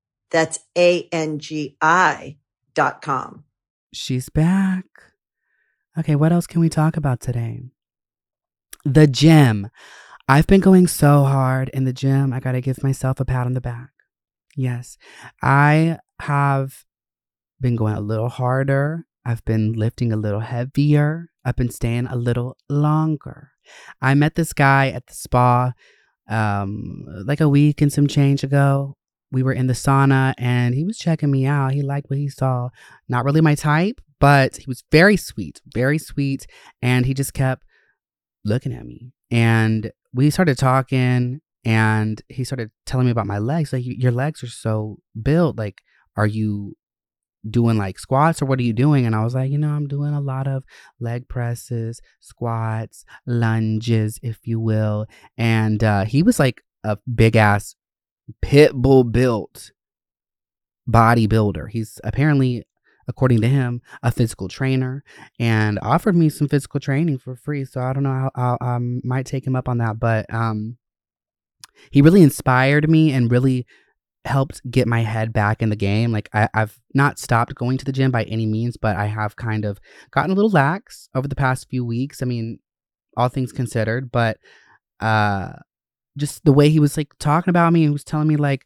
That's 0.31 0.59
A-N-G-I 0.77 2.37
dot 2.73 3.01
com. 3.01 3.43
She's 3.93 4.29
back. 4.29 4.85
Okay, 5.97 6.15
what 6.15 6.31
else 6.31 6.47
can 6.47 6.61
we 6.61 6.69
talk 6.69 6.95
about 6.95 7.19
today? 7.19 7.63
The 8.85 9.07
gym. 9.07 9.69
I've 10.27 10.47
been 10.47 10.61
going 10.61 10.87
so 10.87 11.25
hard 11.25 11.69
in 11.69 11.83
the 11.83 11.91
gym. 11.91 12.31
I 12.31 12.39
got 12.39 12.53
to 12.53 12.61
give 12.61 12.81
myself 12.81 13.19
a 13.19 13.25
pat 13.25 13.45
on 13.45 13.53
the 13.53 13.61
back. 13.61 13.89
Yes, 14.55 14.97
I 15.41 15.99
have 16.21 16.85
been 17.59 17.75
going 17.75 17.95
a 17.95 18.01
little 18.01 18.29
harder. 18.29 19.05
I've 19.25 19.43
been 19.45 19.73
lifting 19.73 20.11
a 20.11 20.17
little 20.17 20.39
heavier. 20.39 21.29
I've 21.43 21.55
been 21.55 21.69
staying 21.69 22.07
a 22.07 22.15
little 22.15 22.57
longer. 22.69 23.51
I 24.01 24.13
met 24.13 24.35
this 24.35 24.53
guy 24.53 24.89
at 24.89 25.07
the 25.07 25.13
spa 25.13 25.73
um, 26.29 27.05
like 27.25 27.41
a 27.41 27.49
week 27.49 27.81
and 27.81 27.91
some 27.91 28.07
change 28.07 28.43
ago. 28.43 28.97
We 29.31 29.43
were 29.43 29.53
in 29.53 29.67
the 29.67 29.73
sauna 29.73 30.33
and 30.37 30.75
he 30.75 30.83
was 30.83 30.97
checking 30.97 31.31
me 31.31 31.45
out. 31.45 31.73
He 31.73 31.81
liked 31.81 32.09
what 32.09 32.19
he 32.19 32.29
saw. 32.29 32.69
Not 33.07 33.23
really 33.23 33.41
my 33.41 33.55
type, 33.55 34.01
but 34.19 34.57
he 34.57 34.65
was 34.67 34.83
very 34.91 35.17
sweet, 35.17 35.61
very 35.73 35.97
sweet. 35.97 36.47
And 36.81 37.05
he 37.05 37.13
just 37.13 37.33
kept 37.33 37.63
looking 38.43 38.73
at 38.73 38.85
me. 38.85 39.13
And 39.29 39.91
we 40.13 40.29
started 40.29 40.57
talking 40.57 41.39
and 41.63 42.21
he 42.27 42.43
started 42.43 42.71
telling 42.85 43.05
me 43.05 43.11
about 43.11 43.27
my 43.27 43.37
legs. 43.37 43.71
Like, 43.71 43.83
your 43.85 44.11
legs 44.11 44.43
are 44.43 44.47
so 44.47 44.97
built. 45.21 45.57
Like, 45.57 45.81
are 46.17 46.27
you 46.27 46.75
doing 47.49 47.77
like 47.77 47.97
squats 47.97 48.41
or 48.41 48.45
what 48.45 48.59
are 48.59 48.63
you 48.63 48.73
doing? 48.73 49.05
And 49.05 49.15
I 49.15 49.23
was 49.23 49.33
like, 49.33 49.51
you 49.51 49.57
know, 49.57 49.71
I'm 49.71 49.87
doing 49.87 50.13
a 50.13 50.21
lot 50.21 50.47
of 50.47 50.63
leg 50.99 51.27
presses, 51.27 52.01
squats, 52.19 53.05
lunges, 53.25 54.19
if 54.21 54.39
you 54.43 54.59
will. 54.59 55.05
And 55.37 55.83
uh, 55.83 56.05
he 56.05 56.23
was 56.23 56.39
like 56.39 56.61
a 56.83 56.97
big 57.13 57.35
ass 57.35 57.75
pit 58.41 58.73
bull 58.73 59.03
built 59.03 59.71
bodybuilder. 60.89 61.69
He's 61.69 61.99
apparently, 62.03 62.65
according 63.07 63.41
to 63.41 63.47
him, 63.47 63.81
a 64.03 64.11
physical 64.11 64.47
trainer 64.47 65.03
and 65.39 65.79
offered 65.81 66.15
me 66.15 66.29
some 66.29 66.47
physical 66.47 66.79
training 66.79 67.19
for 67.19 67.35
free. 67.35 67.65
So 67.65 67.81
I 67.81 67.93
don't 67.93 68.03
know 68.03 68.29
I 68.35 68.77
might 68.79 69.25
take 69.25 69.45
him 69.45 69.55
up 69.55 69.69
on 69.69 69.77
that, 69.79 69.99
but 69.99 70.31
um, 70.33 70.77
he 71.91 72.01
really 72.01 72.21
inspired 72.21 72.89
me 72.89 73.11
and 73.11 73.31
really 73.31 73.65
helped 74.25 74.61
get 74.69 74.87
my 74.87 75.01
head 75.01 75.33
back 75.33 75.61
in 75.61 75.69
the 75.69 75.75
game. 75.75 76.11
Like 76.11 76.29
I, 76.33 76.47
have 76.53 76.77
not 76.93 77.17
stopped 77.17 77.55
going 77.55 77.77
to 77.79 77.85
the 77.85 77.91
gym 77.91 78.11
by 78.11 78.23
any 78.23 78.45
means, 78.45 78.77
but 78.77 78.95
I 78.95 79.05
have 79.07 79.35
kind 79.35 79.65
of 79.65 79.79
gotten 80.11 80.31
a 80.31 80.35
little 80.35 80.51
lax 80.51 81.09
over 81.15 81.27
the 81.27 81.35
past 81.35 81.69
few 81.69 81.83
weeks. 81.83 82.21
I 82.21 82.25
mean, 82.25 82.59
all 83.17 83.29
things 83.29 83.51
considered, 83.51 84.11
but 84.11 84.37
uh 84.99 85.53
just 86.17 86.43
the 86.43 86.53
way 86.53 86.69
he 86.69 86.79
was 86.79 86.97
like 86.97 87.13
talking 87.19 87.49
about 87.49 87.73
me 87.73 87.83
and 87.83 87.93
was 87.93 88.03
telling 88.03 88.27
me 88.27 88.35
like, 88.35 88.65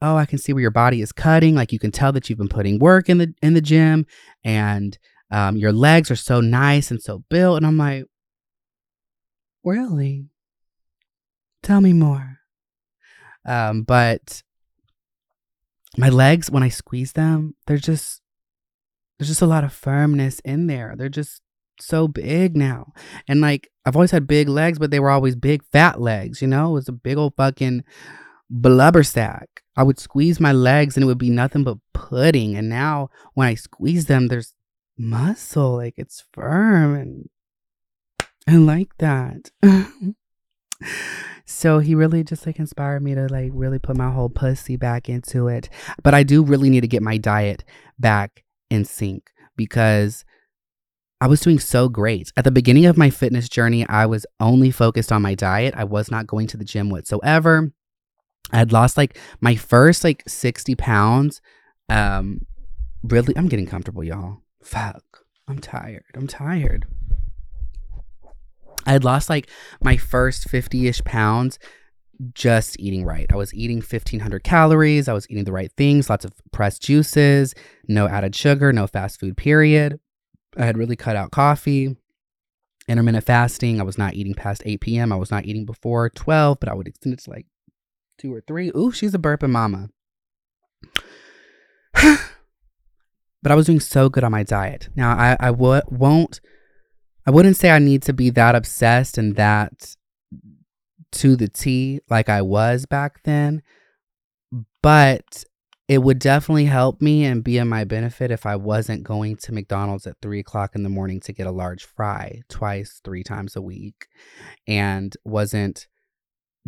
oh, 0.00 0.16
I 0.16 0.26
can 0.26 0.38
see 0.38 0.52
where 0.52 0.62
your 0.62 0.70
body 0.70 1.02
is 1.02 1.12
cutting. 1.12 1.54
Like 1.54 1.72
you 1.72 1.78
can 1.78 1.90
tell 1.90 2.12
that 2.12 2.28
you've 2.28 2.38
been 2.38 2.48
putting 2.48 2.78
work 2.78 3.08
in 3.08 3.18
the 3.18 3.34
in 3.42 3.54
the 3.54 3.60
gym 3.60 4.06
and 4.44 4.98
um, 5.30 5.56
your 5.56 5.72
legs 5.72 6.10
are 6.10 6.16
so 6.16 6.40
nice 6.40 6.90
and 6.90 7.02
so 7.02 7.24
built. 7.28 7.58
And 7.58 7.66
I'm 7.66 7.76
like, 7.76 8.04
really? 9.64 10.26
Tell 11.62 11.80
me 11.80 11.92
more. 11.92 12.38
Um, 13.44 13.82
but 13.82 14.42
my 15.96 16.08
legs 16.08 16.50
when 16.50 16.62
I 16.62 16.68
squeeze 16.68 17.12
them, 17.12 17.56
they're 17.66 17.76
just 17.76 18.22
there's 19.18 19.28
just 19.28 19.42
a 19.42 19.46
lot 19.46 19.64
of 19.64 19.72
firmness 19.72 20.40
in 20.40 20.68
there. 20.68 20.94
They're 20.96 21.08
just 21.08 21.42
so 21.80 22.08
big 22.08 22.56
now. 22.56 22.92
And 23.26 23.40
like 23.40 23.70
I've 23.84 23.96
always 23.96 24.10
had 24.10 24.26
big 24.26 24.48
legs, 24.48 24.78
but 24.78 24.90
they 24.90 25.00
were 25.00 25.10
always 25.10 25.36
big 25.36 25.62
fat 25.72 26.00
legs, 26.00 26.42
you 26.42 26.48
know? 26.48 26.70
It 26.70 26.74
was 26.74 26.88
a 26.88 26.92
big 26.92 27.16
old 27.16 27.34
fucking 27.36 27.84
blubber 28.50 29.02
sack. 29.02 29.62
I 29.76 29.82
would 29.82 29.98
squeeze 29.98 30.40
my 30.40 30.52
legs 30.52 30.96
and 30.96 31.04
it 31.04 31.06
would 31.06 31.18
be 31.18 31.30
nothing 31.30 31.64
but 31.64 31.78
pudding. 31.92 32.56
And 32.56 32.68
now 32.68 33.10
when 33.34 33.46
I 33.46 33.54
squeeze 33.54 34.06
them, 34.06 34.28
there's 34.28 34.54
muscle. 34.96 35.76
Like 35.76 35.94
it's 35.96 36.24
firm 36.32 36.94
and 36.94 37.28
I 38.46 38.56
like 38.56 38.96
that. 38.98 39.50
So 41.50 41.78
he 41.78 41.94
really 41.94 42.22
just 42.22 42.46
like 42.46 42.58
inspired 42.58 43.02
me 43.02 43.14
to 43.14 43.26
like 43.26 43.50
really 43.54 43.78
put 43.78 43.96
my 43.96 44.10
whole 44.10 44.28
pussy 44.28 44.76
back 44.76 45.08
into 45.08 45.48
it. 45.48 45.70
But 46.02 46.12
I 46.12 46.22
do 46.22 46.44
really 46.44 46.68
need 46.68 46.82
to 46.82 46.88
get 46.88 47.02
my 47.02 47.16
diet 47.16 47.64
back 47.98 48.44
in 48.68 48.84
sync 48.84 49.30
because 49.56 50.26
I 51.20 51.26
was 51.26 51.40
doing 51.40 51.58
so 51.58 51.88
great. 51.88 52.32
At 52.36 52.44
the 52.44 52.50
beginning 52.50 52.86
of 52.86 52.96
my 52.96 53.10
fitness 53.10 53.48
journey, 53.48 53.86
I 53.88 54.06
was 54.06 54.24
only 54.38 54.70
focused 54.70 55.10
on 55.10 55.22
my 55.22 55.34
diet. 55.34 55.74
I 55.76 55.84
was 55.84 56.10
not 56.10 56.26
going 56.26 56.46
to 56.48 56.56
the 56.56 56.64
gym 56.64 56.90
whatsoever. 56.90 57.72
I 58.52 58.58
had 58.58 58.72
lost 58.72 58.96
like 58.96 59.18
my 59.40 59.56
first 59.56 60.04
like 60.04 60.22
60 60.26 60.74
pounds. 60.76 61.40
Um 61.88 62.42
really 63.02 63.36
I'm 63.36 63.48
getting 63.48 63.66
comfortable, 63.66 64.04
y'all. 64.04 64.38
Fuck. 64.62 65.02
I'm 65.48 65.58
tired. 65.58 66.04
I'm 66.14 66.26
tired. 66.26 66.86
I 68.86 68.92
had 68.92 69.04
lost 69.04 69.28
like 69.28 69.50
my 69.82 69.96
first 69.96 70.48
50 70.48 70.86
ish 70.86 71.02
pounds 71.04 71.58
just 72.34 72.78
eating 72.80 73.04
right. 73.04 73.26
I 73.30 73.36
was 73.36 73.54
eating 73.54 73.78
1500 73.78 74.42
calories. 74.42 75.08
I 75.08 75.12
was 75.12 75.26
eating 75.30 75.44
the 75.44 75.52
right 75.52 75.70
things, 75.76 76.10
lots 76.10 76.24
of 76.24 76.32
pressed 76.52 76.82
juices, 76.82 77.54
no 77.86 78.08
added 78.08 78.34
sugar, 78.34 78.72
no 78.72 78.86
fast 78.86 79.20
food, 79.20 79.36
period. 79.36 80.00
I 80.58 80.64
had 80.64 80.76
really 80.76 80.96
cut 80.96 81.16
out 81.16 81.30
coffee, 81.30 81.96
intermittent 82.88 83.24
fasting. 83.24 83.80
I 83.80 83.84
was 83.84 83.96
not 83.96 84.14
eating 84.14 84.34
past 84.34 84.62
8 84.66 84.80
p.m. 84.80 85.12
I 85.12 85.16
was 85.16 85.30
not 85.30 85.46
eating 85.46 85.64
before 85.64 86.10
12, 86.10 86.58
but 86.60 86.68
I 86.68 86.74
would 86.74 86.88
extend 86.88 87.14
it 87.14 87.20
to 87.20 87.30
like 87.30 87.46
two 88.18 88.34
or 88.34 88.40
three. 88.40 88.70
Ooh, 88.76 88.90
she's 88.92 89.14
a 89.14 89.18
burping 89.18 89.50
mama. 89.50 89.90
but 93.42 93.52
I 93.52 93.54
was 93.54 93.66
doing 93.66 93.80
so 93.80 94.08
good 94.08 94.24
on 94.24 94.32
my 94.32 94.42
diet. 94.42 94.88
Now, 94.96 95.16
I, 95.16 95.36
I 95.38 95.50
w- 95.50 95.82
won't 95.88 96.40
I 97.28 97.30
wouldn't 97.30 97.58
say 97.58 97.68
I 97.68 97.78
need 97.78 98.00
to 98.04 98.14
be 98.14 98.30
that 98.30 98.54
obsessed 98.54 99.18
and 99.18 99.36
that 99.36 99.94
to 101.12 101.36
the 101.36 101.46
T 101.46 102.00
like 102.08 102.30
I 102.30 102.40
was 102.40 102.86
back 102.86 103.22
then, 103.24 103.62
but 104.82 105.44
it 105.88 106.02
would 106.02 106.18
definitely 106.18 106.66
help 106.66 107.00
me 107.00 107.24
and 107.24 107.42
be 107.42 107.56
in 107.56 107.66
my 107.66 107.82
benefit 107.84 108.30
if 108.30 108.44
I 108.44 108.56
wasn't 108.56 109.04
going 109.04 109.36
to 109.38 109.52
McDonald's 109.52 110.06
at 110.06 110.16
three 110.20 110.40
o'clock 110.40 110.74
in 110.74 110.82
the 110.82 110.90
morning 110.90 111.18
to 111.20 111.32
get 111.32 111.46
a 111.46 111.50
large 111.50 111.84
fry 111.84 112.42
twice, 112.50 113.00
three 113.02 113.24
times 113.24 113.56
a 113.56 113.62
week, 113.62 114.06
and 114.66 115.16
wasn't 115.24 115.86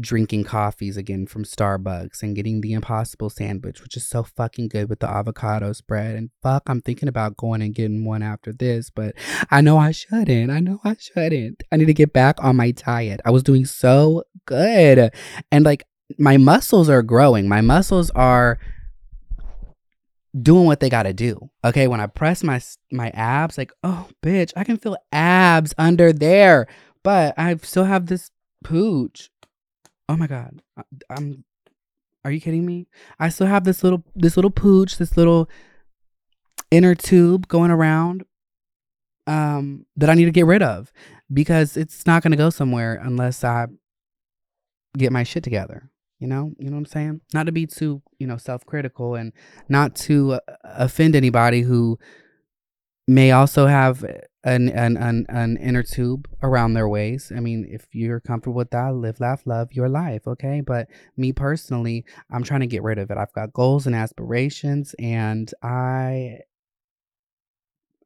drinking 0.00 0.44
coffees 0.44 0.96
again 0.96 1.26
from 1.26 1.44
Starbucks 1.44 2.22
and 2.22 2.35
getting 2.35 2.62
the 2.62 2.72
impossible 2.72 3.28
sandwich, 3.28 3.83
which 3.83 3.94
is 3.94 4.09
so 4.09 4.22
fucking 4.22 4.68
good 4.68 4.88
with 4.88 5.00
the 5.00 5.11
avocado 5.11 5.74
spread. 5.74 6.16
And 6.16 6.30
fuck, 6.42 6.62
I'm 6.66 6.80
thinking 6.80 7.09
about 7.09 7.37
going 7.37 7.61
and 7.61 7.74
getting 7.74 8.06
one 8.06 8.22
after 8.22 8.54
this, 8.54 8.88
but 8.88 9.14
I 9.50 9.61
know 9.61 9.76
I 9.76 9.90
shouldn't. 9.90 10.50
I 10.50 10.61
know 10.61 10.80
I 10.83 10.96
shouldn't. 10.98 11.62
I 11.70 11.76
need 11.76 11.87
to 11.87 11.94
get 11.94 12.14
back 12.14 12.42
on 12.42 12.56
my 12.56 12.70
diet. 12.70 13.20
I 13.26 13.30
was 13.30 13.42
doing 13.42 13.66
so 13.66 14.24
good. 14.46 15.12
And 15.52 15.64
like 15.66 15.85
my 16.18 16.38
muscles 16.38 16.88
are 16.88 17.02
growing. 17.02 17.48
My 17.48 17.61
muscles 17.61 18.09
are 18.11 18.59
doing 20.40 20.66
what 20.66 20.80
they 20.80 20.90
got 20.90 21.04
to 21.04 21.12
do. 21.12 21.50
Okay, 21.64 21.88
when 21.88 22.00
I 22.00 22.06
press 22.06 22.42
my 22.42 22.60
my 22.92 23.10
abs 23.10 23.58
like, 23.58 23.72
"Oh, 23.82 24.08
bitch, 24.22 24.52
I 24.56 24.64
can 24.64 24.76
feel 24.76 24.96
abs 25.12 25.74
under 25.78 26.12
there." 26.12 26.66
But 27.02 27.34
I 27.38 27.56
still 27.56 27.84
have 27.84 28.06
this 28.06 28.30
pooch 28.62 29.30
oh 30.10 30.16
my 30.16 30.26
god, 30.26 30.60
I'm. 31.08 31.44
Are 32.22 32.30
you 32.30 32.40
kidding 32.40 32.66
me? 32.66 32.86
I 33.18 33.30
still 33.30 33.46
have 33.46 33.64
this 33.64 33.82
little 33.82 34.04
this 34.14 34.36
little 34.36 34.50
pooch, 34.50 34.98
this 34.98 35.16
little 35.16 35.48
inner 36.70 36.94
tube 36.94 37.48
going 37.48 37.70
around, 37.70 38.24
um, 39.26 39.86
that 39.96 40.10
I 40.10 40.14
need 40.14 40.26
to 40.26 40.30
get 40.30 40.46
rid 40.46 40.62
of 40.62 40.92
because 41.32 41.76
it's 41.76 42.04
not 42.06 42.22
going 42.22 42.32
to 42.32 42.36
go 42.36 42.50
somewhere 42.50 43.00
unless 43.02 43.42
I 43.44 43.68
get 44.98 45.12
my 45.12 45.22
shit 45.22 45.44
together. 45.44 45.88
You 46.20 46.28
know, 46.28 46.52
you 46.59 46.66
know 46.66 46.76
what 46.76 46.80
I'm 46.80 46.87
saying? 46.87 47.20
Not 47.33 47.44
to 47.46 47.52
be 47.52 47.66
too, 47.66 48.02
you 48.18 48.26
know, 48.26 48.37
self-critical 48.37 49.14
and 49.14 49.33
not 49.68 49.96
to 49.96 50.35
uh, 50.35 50.40
offend 50.64 51.16
anybody 51.16 51.62
who 51.62 51.98
may 53.09 53.33
also 53.33 53.66
have 53.66 54.04
an, 54.44 54.68
an 54.68 54.96
an 54.96 55.26
an 55.28 55.56
inner 55.56 55.83
tube 55.83 56.28
around 56.42 56.74
their 56.74 56.88
waist. 56.88 57.33
I 57.33 57.40
mean, 57.40 57.66
if 57.68 57.87
you're 57.92 58.20
comfortable 58.20 58.56
with 58.56 58.70
that, 58.70 58.94
live, 58.94 59.18
laugh, 59.18 59.42
love 59.46 59.72
your 59.72 59.88
life, 59.88 60.26
okay? 60.26 60.61
But 60.61 60.88
me 61.16 61.33
personally, 61.33 62.04
I'm 62.30 62.44
trying 62.44 62.61
to 62.61 62.66
get 62.66 62.83
rid 62.83 62.98
of 62.98 63.11
it. 63.11 63.16
I've 63.16 63.33
got 63.33 63.52
goals 63.52 63.87
and 63.87 63.96
aspirations, 63.96 64.94
and 64.98 65.50
I 65.62 66.40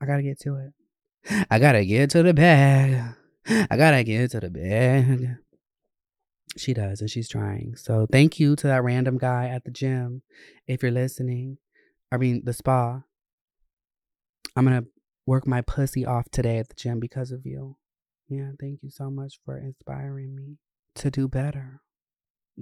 I 0.00 0.06
gotta 0.06 0.22
get 0.22 0.40
to 0.40 0.56
it. 0.56 1.46
I 1.50 1.58
gotta 1.58 1.84
get 1.84 2.10
to 2.10 2.22
the 2.22 2.34
bag. 2.34 3.14
I 3.48 3.76
gotta 3.76 4.04
get 4.04 4.30
to 4.30 4.40
the 4.40 4.50
bag. 4.50 5.36
She 6.56 6.72
does, 6.72 7.00
and 7.00 7.10
she's 7.10 7.28
trying. 7.28 7.74
So 7.76 8.06
thank 8.10 8.38
you 8.38 8.54
to 8.56 8.66
that 8.68 8.84
random 8.84 9.18
guy 9.18 9.48
at 9.48 9.64
the 9.64 9.70
gym. 9.70 10.22
If 10.66 10.82
you're 10.82 10.92
listening, 10.92 11.58
I 12.12 12.16
mean, 12.16 12.42
the 12.44 12.52
spa. 12.52 13.02
I'm 14.56 14.64
going 14.64 14.82
to 14.82 14.88
work 15.26 15.46
my 15.46 15.62
pussy 15.62 16.06
off 16.06 16.30
today 16.30 16.58
at 16.58 16.68
the 16.68 16.74
gym 16.74 17.00
because 17.00 17.32
of 17.32 17.44
you. 17.44 17.76
Yeah, 18.28 18.50
thank 18.60 18.82
you 18.82 18.90
so 18.90 19.10
much 19.10 19.40
for 19.44 19.58
inspiring 19.58 20.34
me 20.36 20.58
to 20.94 21.10
do 21.10 21.28
better. 21.28 21.82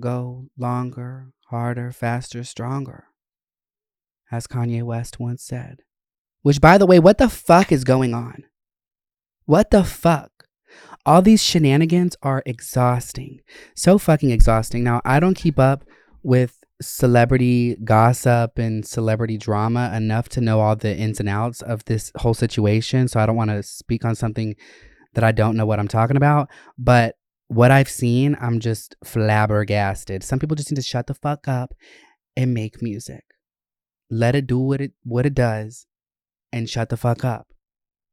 Go 0.01 0.49
longer, 0.59 1.33
harder, 1.49 1.93
faster, 1.93 2.45
stronger. 2.45 3.09
As 4.31 4.47
Kanye 4.47 4.83
West 4.83 5.21
once 5.21 5.45
said. 5.45 5.81
Which, 6.41 6.61
by 6.61 6.79
the 6.79 6.87
way, 6.87 6.99
what 6.99 7.19
the 7.19 7.29
fuck 7.29 7.71
is 7.71 7.85
going 7.85 8.15
on? 8.15 8.45
What 9.45 9.71
the 9.71 9.85
fuck? 9.85 10.32
All 11.05 11.23
these 11.23 11.43
shenanigans 11.43 12.17
are 12.23 12.43
exhausting. 12.47 13.41
So 13.75 13.99
fucking 13.99 14.31
exhausting. 14.31 14.85
Now, 14.85 15.01
I 15.05 15.21
don't 15.21 15.35
keep 15.35 15.59
up 15.59 15.85
with 16.23 16.63
celebrity 16.81 17.77
gossip 17.85 18.59
and 18.59 18.87
celebrity 18.87 19.39
drama 19.39 19.93
enough 19.95 20.29
to 20.29 20.41
know 20.41 20.61
all 20.61 20.77
the 20.77 20.97
ins 20.97 21.21
and 21.21 21.29
outs 21.29 21.63
of 21.63 21.85
this 21.85 22.13
whole 22.17 22.35
situation. 22.35 23.09
So 23.09 23.21
I 23.21 23.27
don't 23.27 23.37
want 23.37 23.51
to 23.51 23.63
speak 23.63 24.05
on 24.05 24.15
something 24.15 24.55
that 25.15 25.25
I 25.25 25.33
don't 25.33 25.57
know 25.57 25.67
what 25.67 25.79
I'm 25.79 25.89
talking 25.89 26.17
about. 26.17 26.49
But 26.79 27.17
what 27.49 27.71
I've 27.71 27.89
seen, 27.89 28.37
I'm 28.41 28.61
just 28.61 28.97
flabbergasted. 29.05 30.23
Some 30.23 30.39
people 30.39 30.57
just 30.57 30.71
need 30.71 30.77
to 30.77 30.83
shut 30.83 31.07
the 31.07 31.15
fuck 31.15 31.49
up 31.49 31.75
and 32.37 32.55
make 32.55 32.81
music. 32.81 33.25
Let 34.11 34.35
it 34.35 34.47
do 34.47 34.59
what 34.59 34.81
it 34.81 34.93
what 35.05 35.27
it 35.27 35.35
does 35.35 35.87
and 36.53 36.69
shut 36.69 36.89
the 36.89 36.97
fuck 36.97 37.25
up. 37.25 37.47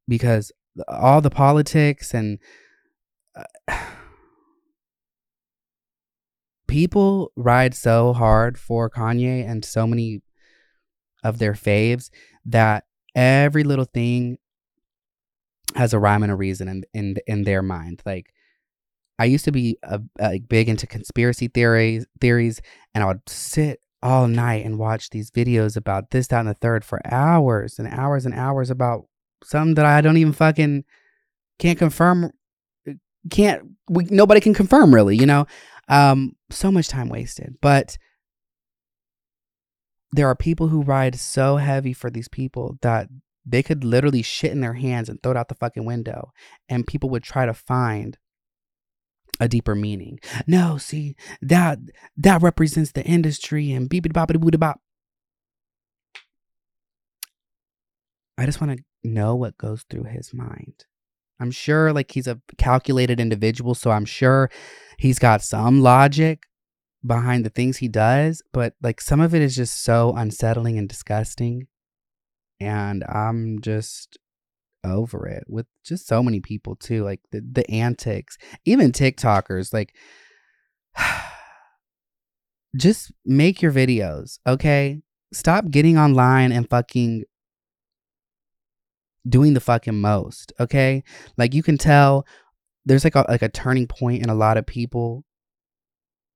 Because 0.07 0.51
all 0.87 1.21
the 1.21 1.29
politics 1.29 2.13
and 2.13 2.39
people 6.67 7.31
ride 7.35 7.73
so 7.73 8.13
hard 8.13 8.57
for 8.57 8.89
Kanye 8.89 9.47
and 9.47 9.65
so 9.65 9.87
many 9.87 10.21
of 11.23 11.39
their 11.39 11.53
faves 11.53 12.09
that 12.45 12.85
every 13.15 13.63
little 13.63 13.85
thing 13.85 14.37
has 15.75 15.93
a 15.93 15.99
rhyme 15.99 16.23
and 16.23 16.31
a 16.31 16.35
reason 16.35 16.67
in 16.67 16.83
in, 16.93 17.15
in 17.27 17.43
their 17.43 17.61
mind. 17.61 18.01
Like 18.05 18.33
I 19.17 19.25
used 19.25 19.45
to 19.45 19.51
be 19.51 19.77
uh, 19.83 19.99
a, 20.19 20.31
a 20.35 20.39
big 20.39 20.69
into 20.69 20.87
conspiracy 20.87 21.47
theories 21.47 22.05
theories 22.21 22.61
and 22.93 23.03
I 23.03 23.07
would 23.07 23.27
sit 23.27 23.81
all 24.01 24.27
night 24.27 24.65
and 24.65 24.79
watch 24.79 25.09
these 25.09 25.29
videos 25.29 25.75
about 25.75 26.11
this, 26.11 26.27
that, 26.27 26.39
and 26.39 26.47
the 26.47 26.53
third 26.53 26.85
for 26.85 27.01
hours 27.05 27.79
and 27.79 27.87
hours 27.87 28.25
and 28.25 28.33
hours 28.33 28.69
about 28.69 29.05
something 29.43 29.75
that 29.75 29.85
I 29.85 30.01
don't 30.01 30.17
even 30.17 30.33
fucking 30.33 30.85
can't 31.57 31.77
confirm 31.77 32.31
can't 33.29 33.63
we 33.89 34.05
nobody 34.05 34.39
can 34.39 34.53
confirm 34.53 34.93
really 34.93 35.15
you 35.15 35.25
know? 35.25 35.45
Um 35.87 36.33
so 36.49 36.71
much 36.71 36.87
time 36.87 37.09
wasted 37.09 37.55
but 37.61 37.97
there 40.11 40.27
are 40.27 40.35
people 40.35 40.69
who 40.69 40.81
ride 40.81 41.15
so 41.15 41.57
heavy 41.57 41.93
for 41.93 42.09
these 42.09 42.27
people 42.27 42.77
that 42.81 43.07
they 43.45 43.63
could 43.63 43.83
literally 43.83 44.21
shit 44.21 44.51
in 44.51 44.61
their 44.61 44.73
hands 44.73 45.09
and 45.09 45.21
throw 45.21 45.31
it 45.31 45.37
out 45.37 45.49
the 45.49 45.55
fucking 45.55 45.85
window 45.85 46.31
and 46.67 46.87
people 46.87 47.09
would 47.09 47.23
try 47.23 47.45
to 47.45 47.53
find 47.53 48.17
a 49.39 49.47
deeper 49.47 49.75
meaning. 49.75 50.19
No 50.47 50.77
see 50.77 51.15
that 51.41 51.79
that 52.17 52.41
represents 52.41 52.91
the 52.91 53.03
industry 53.03 53.71
and 53.71 53.89
beep 53.89 54.11
bop 54.13 54.31
bop. 54.33 54.81
I 58.37 58.45
just 58.45 58.61
want 58.61 58.77
to 58.77 58.83
know 59.03 59.35
what 59.35 59.57
goes 59.57 59.85
through 59.89 60.05
his 60.05 60.33
mind 60.33 60.85
I'm 61.39 61.51
sure 61.51 61.93
like 61.93 62.11
he's 62.11 62.27
a 62.27 62.39
calculated 62.57 63.19
individual, 63.19 63.75
so 63.75 63.91
I'm 63.91 64.05
sure 64.05 64.49
he's 64.97 65.19
got 65.19 65.41
some 65.41 65.81
logic 65.81 66.43
behind 67.05 67.45
the 67.45 67.49
things 67.49 67.77
he 67.77 67.87
does, 67.87 68.41
but 68.51 68.73
like 68.81 68.99
some 69.01 69.21
of 69.21 69.33
it 69.33 69.41
is 69.41 69.55
just 69.55 69.83
so 69.83 70.13
unsettling 70.15 70.77
and 70.77 70.89
disgusting. 70.89 71.67
And 72.59 73.03
I'm 73.05 73.61
just 73.61 74.17
over 74.83 75.27
it 75.27 75.43
with 75.47 75.65
just 75.85 76.07
so 76.07 76.21
many 76.21 76.39
people 76.41 76.75
too, 76.75 77.03
like 77.03 77.21
the 77.31 77.41
the 77.51 77.69
antics, 77.71 78.37
even 78.65 78.91
TikTokers 78.91 79.73
like 79.73 79.95
just 82.75 83.11
make 83.25 83.61
your 83.61 83.71
videos, 83.71 84.39
okay? 84.45 85.01
Stop 85.31 85.69
getting 85.69 85.97
online 85.97 86.51
and 86.51 86.69
fucking 86.69 87.23
doing 89.27 89.53
the 89.53 89.59
fucking 89.59 89.99
most, 89.99 90.53
okay? 90.59 91.03
Like 91.37 91.53
you 91.53 91.63
can 91.63 91.77
tell 91.77 92.25
there's 92.85 93.03
like 93.03 93.15
a 93.15 93.25
like 93.29 93.41
a 93.41 93.49
turning 93.49 93.87
point 93.87 94.23
in 94.23 94.29
a 94.29 94.35
lot 94.35 94.57
of 94.57 94.65
people. 94.65 95.23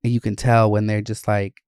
And 0.03 0.11
you 0.11 0.19
can 0.19 0.35
tell 0.35 0.69
when 0.69 0.87
they're 0.87 1.01
just 1.01 1.27
like 1.27 1.61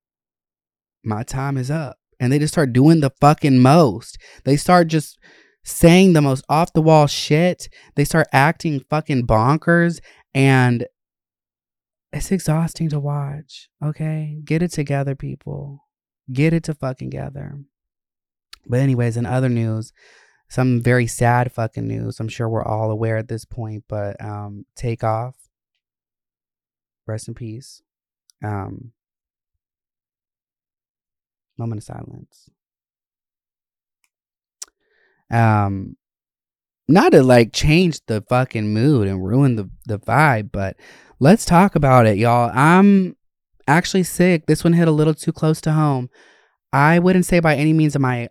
my 1.04 1.23
time 1.23 1.58
is 1.58 1.71
up 1.71 1.97
and 2.19 2.32
they 2.32 2.39
just 2.39 2.54
start 2.54 2.73
doing 2.73 2.99
the 2.99 3.12
fucking 3.21 3.60
most. 3.60 4.17
They 4.43 4.58
start 4.58 4.88
just 4.88 5.17
saying 5.63 6.13
the 6.13 6.21
most 6.21 6.43
off 6.49 6.73
the 6.73 6.82
wall 6.82 7.08
shit. 7.08 7.69
They 7.95 8.04
start 8.04 8.28
acting 8.34 8.82
fucking 8.89 9.25
bonkers 9.28 9.99
and 10.34 10.86
it's 12.12 12.32
exhausting 12.32 12.89
to 12.89 12.99
watch. 12.99 13.69
Okay? 13.84 14.38
Get 14.43 14.62
it 14.62 14.71
together, 14.71 15.15
people. 15.15 15.80
Get 16.32 16.54
it 16.54 16.63
to 16.63 16.73
fucking 16.73 17.12
together. 17.12 17.60
But 18.67 18.80
anyways, 18.80 19.17
in 19.17 19.25
other 19.25 19.49
news, 19.49 19.91
some 20.47 20.81
very 20.81 21.08
sad 21.08 21.51
fucking 21.51 21.88
news. 21.88 22.19
I'm 22.19 22.27
sure 22.27 22.47
we're 22.47 22.63
all 22.63 22.91
aware 22.91 23.17
at 23.17 23.27
this 23.27 23.45
point, 23.45 23.86
but 23.88 24.21
um, 24.23 24.65
Takeoff. 24.75 25.36
Rest 27.08 27.27
in 27.27 27.34
peace. 27.34 27.81
Um, 28.43 28.91
moment 31.58 31.79
of 31.79 31.84
silence. 31.84 32.49
Um, 35.31 35.97
not 36.88 37.12
to 37.13 37.23
like 37.23 37.51
change 37.53 37.99
the 38.05 38.21
fucking 38.29 38.73
mood 38.73 39.08
and 39.08 39.25
ruin 39.25 39.55
the 39.55 39.69
the 39.86 39.99
vibe, 39.99 40.51
but 40.51 40.77
let's 41.19 41.45
talk 41.45 41.75
about 41.75 42.05
it, 42.05 42.17
y'all. 42.17 42.51
I'm 42.53 43.15
actually 43.67 44.03
sick. 44.03 44.45
This 44.45 44.63
one 44.63 44.73
hit 44.73 44.88
a 44.88 44.91
little 44.91 45.13
too 45.13 45.31
close 45.31 45.62
to 45.62 45.71
home. 45.71 46.10
I 46.71 46.99
wouldn't 46.99 47.25
say 47.25 47.39
by 47.39 47.55
any 47.55 47.73
means 47.73 47.95
am 47.95 48.05
I 48.05 48.29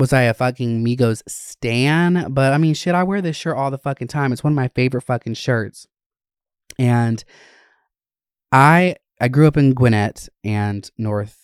was 0.00 0.12
I 0.14 0.22
a 0.22 0.34
fucking 0.34 0.84
Migos 0.84 1.22
stan? 1.28 2.32
But 2.32 2.52
I 2.52 2.58
mean, 2.58 2.74
shit, 2.74 2.94
I 2.94 3.04
wear 3.04 3.20
this 3.20 3.36
shirt 3.36 3.56
all 3.56 3.70
the 3.70 3.78
fucking 3.78 4.08
time. 4.08 4.32
It's 4.32 4.42
one 4.42 4.54
of 4.54 4.56
my 4.56 4.68
favorite 4.68 5.02
fucking 5.02 5.34
shirts. 5.34 5.86
And 6.78 7.22
I 8.50 8.96
I 9.20 9.28
grew 9.28 9.46
up 9.46 9.58
in 9.58 9.74
Gwinnett 9.74 10.28
and 10.42 10.90
North 10.96 11.36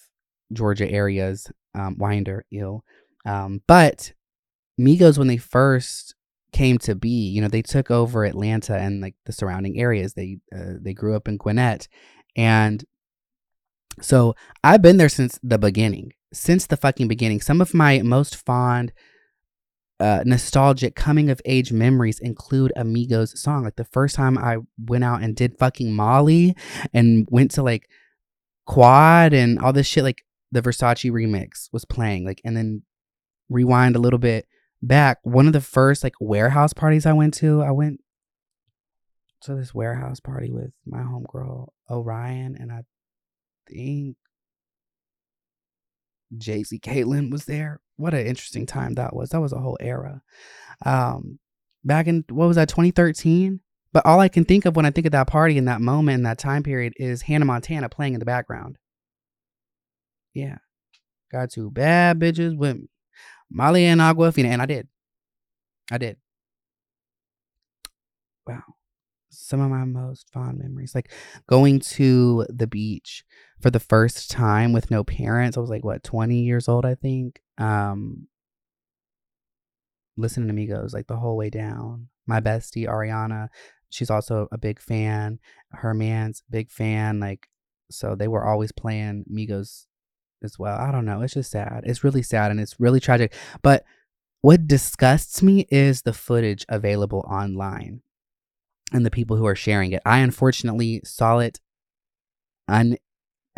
Georgia 0.53 0.91
areas, 0.91 1.51
um, 1.75 1.97
Winder, 1.99 2.45
ill. 2.51 2.83
Um, 3.27 3.63
but 3.67 4.15
Migos, 4.81 5.19
when 5.19 5.29
they 5.29 5.37
first 5.37 6.15
came 6.53 6.79
to 6.79 6.95
be, 6.95 7.29
you 7.29 7.43
know, 7.43 7.49
they 7.49 7.63
took 7.63 7.91
over 7.91 8.25
Atlanta 8.25 8.77
and 8.77 9.03
like 9.03 9.15
the 9.27 9.33
surrounding 9.33 9.79
areas. 9.79 10.15
They 10.15 10.39
uh, 10.57 10.75
they 10.81 10.95
grew 10.95 11.15
up 11.15 11.29
in 11.29 11.37
Gwinnett, 11.37 11.89
and 12.35 12.83
so 14.01 14.35
I've 14.63 14.83
been 14.83 14.97
there 14.97 15.09
since 15.09 15.39
the 15.43 15.59
beginning 15.59 16.13
since 16.37 16.67
the 16.67 16.77
fucking 16.77 17.09
beginning. 17.09 17.41
Some 17.41 17.61
of 17.61 17.75
my 17.75 18.03
most 18.03 18.37
fond, 18.37 18.93
uh, 19.99 20.23
nostalgic 20.27 20.95
coming 20.95 21.31
of 21.31 21.41
age 21.45 21.73
memories 21.73 22.19
include 22.19 22.73
a 22.77 22.85
Migos 22.85 23.37
song. 23.37 23.65
Like 23.65 23.77
the 23.77 23.85
first 23.85 24.15
time 24.15 24.37
I 24.37 24.59
went 24.79 25.05
out 25.05 25.23
and 25.23 25.35
did 25.35 25.59
fucking 25.59 25.95
Molly 25.95 26.55
and 26.93 27.27
went 27.31 27.51
to 27.53 27.63
like 27.63 27.89
Quad 28.67 29.33
and 29.33 29.59
all 29.59 29.73
this 29.73 29.87
shit, 29.87 30.05
like 30.05 30.23
the 30.53 30.63
Versace 30.63 31.11
remix 31.11 31.69
was 31.73 31.85
playing. 31.85 32.25
Like, 32.25 32.41
and 32.45 32.57
then 32.57 32.83
rewind 33.49 33.97
a 33.97 34.01
little 34.01 34.19
bit 34.19 34.47
back. 34.83 35.19
One 35.23 35.47
of 35.47 35.53
the 35.53 35.61
first 35.61 36.05
like 36.05 36.15
warehouse 36.21 36.73
parties 36.73 37.07
I 37.07 37.13
went 37.13 37.35
to, 37.35 37.63
I 37.63 37.71
went 37.71 38.01
to 39.43 39.55
this 39.55 39.73
warehouse 39.73 40.21
party 40.21 40.51
with 40.51 40.73
my 40.85 41.01
homegirl 41.01 41.69
Orion, 41.89 42.57
and 42.59 42.73
I 42.73 42.83
think 43.69 44.17
Jay-Z 46.37 46.79
Caitlyn 46.81 47.31
was 47.31 47.45
there. 47.45 47.81
What 47.97 48.15
an 48.15 48.27
interesting 48.27 48.67
time 48.67 48.95
that 48.95 49.15
was. 49.15 49.31
That 49.31 49.41
was 49.41 49.53
a 49.53 49.59
whole 49.59 49.79
era. 49.81 50.23
Um, 50.85 51.39
back 51.87 52.09
in 52.09 52.25
what 52.29 52.49
was 52.49 52.57
that 52.57 52.69
2013 52.69 53.61
but 53.93 54.05
all 54.05 54.19
i 54.19 54.29
can 54.29 54.45
think 54.45 54.67
of 54.67 54.75
when 54.75 54.85
i 54.85 54.91
think 54.91 55.07
of 55.07 55.13
that 55.13 55.29
party 55.29 55.57
in 55.57 55.67
that 55.67 55.81
moment 55.81 56.17
in 56.17 56.23
that 56.25 56.39
time 56.39 56.63
period 56.63 56.93
is 56.97 57.23
hannah 57.23 57.45
montana 57.45 57.89
playing 57.89 58.13
in 58.13 58.19
the 58.19 58.27
background 58.27 58.77
yeah 60.35 60.59
got 61.31 61.51
two 61.51 61.71
bad 61.71 62.19
bitches 62.19 62.57
with 62.59 62.77
me 62.77 62.89
molly 63.51 63.85
and 63.85 64.01
Aquafina, 64.01 64.47
and 64.47 64.61
i 64.61 64.67
did 64.67 64.89
i 65.91 65.97
did 65.97 66.17
wow 68.47 68.63
some 69.47 69.61
of 69.61 69.71
my 69.71 69.85
most 69.85 70.29
fond 70.33 70.59
memories 70.59 70.95
like 70.95 71.13
going 71.49 71.79
to 71.81 72.47
the 72.49 72.67
beach 72.67 73.25
for 73.61 73.71
the 73.71 73.81
first 73.81 74.31
time 74.31 74.73
with 74.73 74.91
no 74.91 75.05
parents 75.05 75.57
i 75.57 75.61
was 75.61 75.71
like 75.71 75.85
what 75.85 76.03
20 76.03 76.41
years 76.41 76.69
old 76.69 76.85
i 76.85 76.95
think 76.95 77.41
um 77.59 78.27
listening 80.17 80.49
to 80.49 80.55
Migos 80.55 80.95
like 80.95 81.07
the 81.07 81.17
whole 81.17 81.37
way 81.37 81.51
down. 81.51 82.09
My 82.27 82.41
bestie 82.41 82.89
Ariana, 82.89 83.49
she's 83.91 84.11
also 84.11 84.49
a 84.51 84.59
big 84.59 84.81
fan. 84.81 85.39
Her 85.71 85.95
man's 85.95 86.43
big 86.51 86.71
fan. 86.71 87.21
Like, 87.21 87.49
so 87.91 88.15
they 88.15 88.29
were 88.29 88.45
always 88.45 88.73
playing 88.73 89.25
Migos 89.33 89.87
as 90.43 90.59
well. 90.59 90.79
I 90.79 90.91
don't 90.91 91.05
know. 91.05 91.23
It's 91.23 91.35
just 91.35 91.51
sad. 91.51 91.83
It's 91.85 92.03
really 92.03 92.23
sad 92.23 92.51
and 92.51 92.61
it's 92.61 92.81
really 92.81 93.01
tragic. 93.01 93.33
But 93.63 93.85
what 94.41 94.67
disgusts 94.67 95.43
me 95.43 95.67
is 95.71 96.03
the 96.03 96.13
footage 96.13 96.65
available 96.69 97.25
online 97.31 98.03
and 98.93 99.05
the 99.05 99.11
people 99.11 99.37
who 99.37 99.47
are 99.47 99.57
sharing 99.57 99.93
it. 99.93 100.03
I 100.05 100.19
unfortunately 100.19 101.01
saw 101.05 101.39
it 101.39 101.61
un 102.69 102.97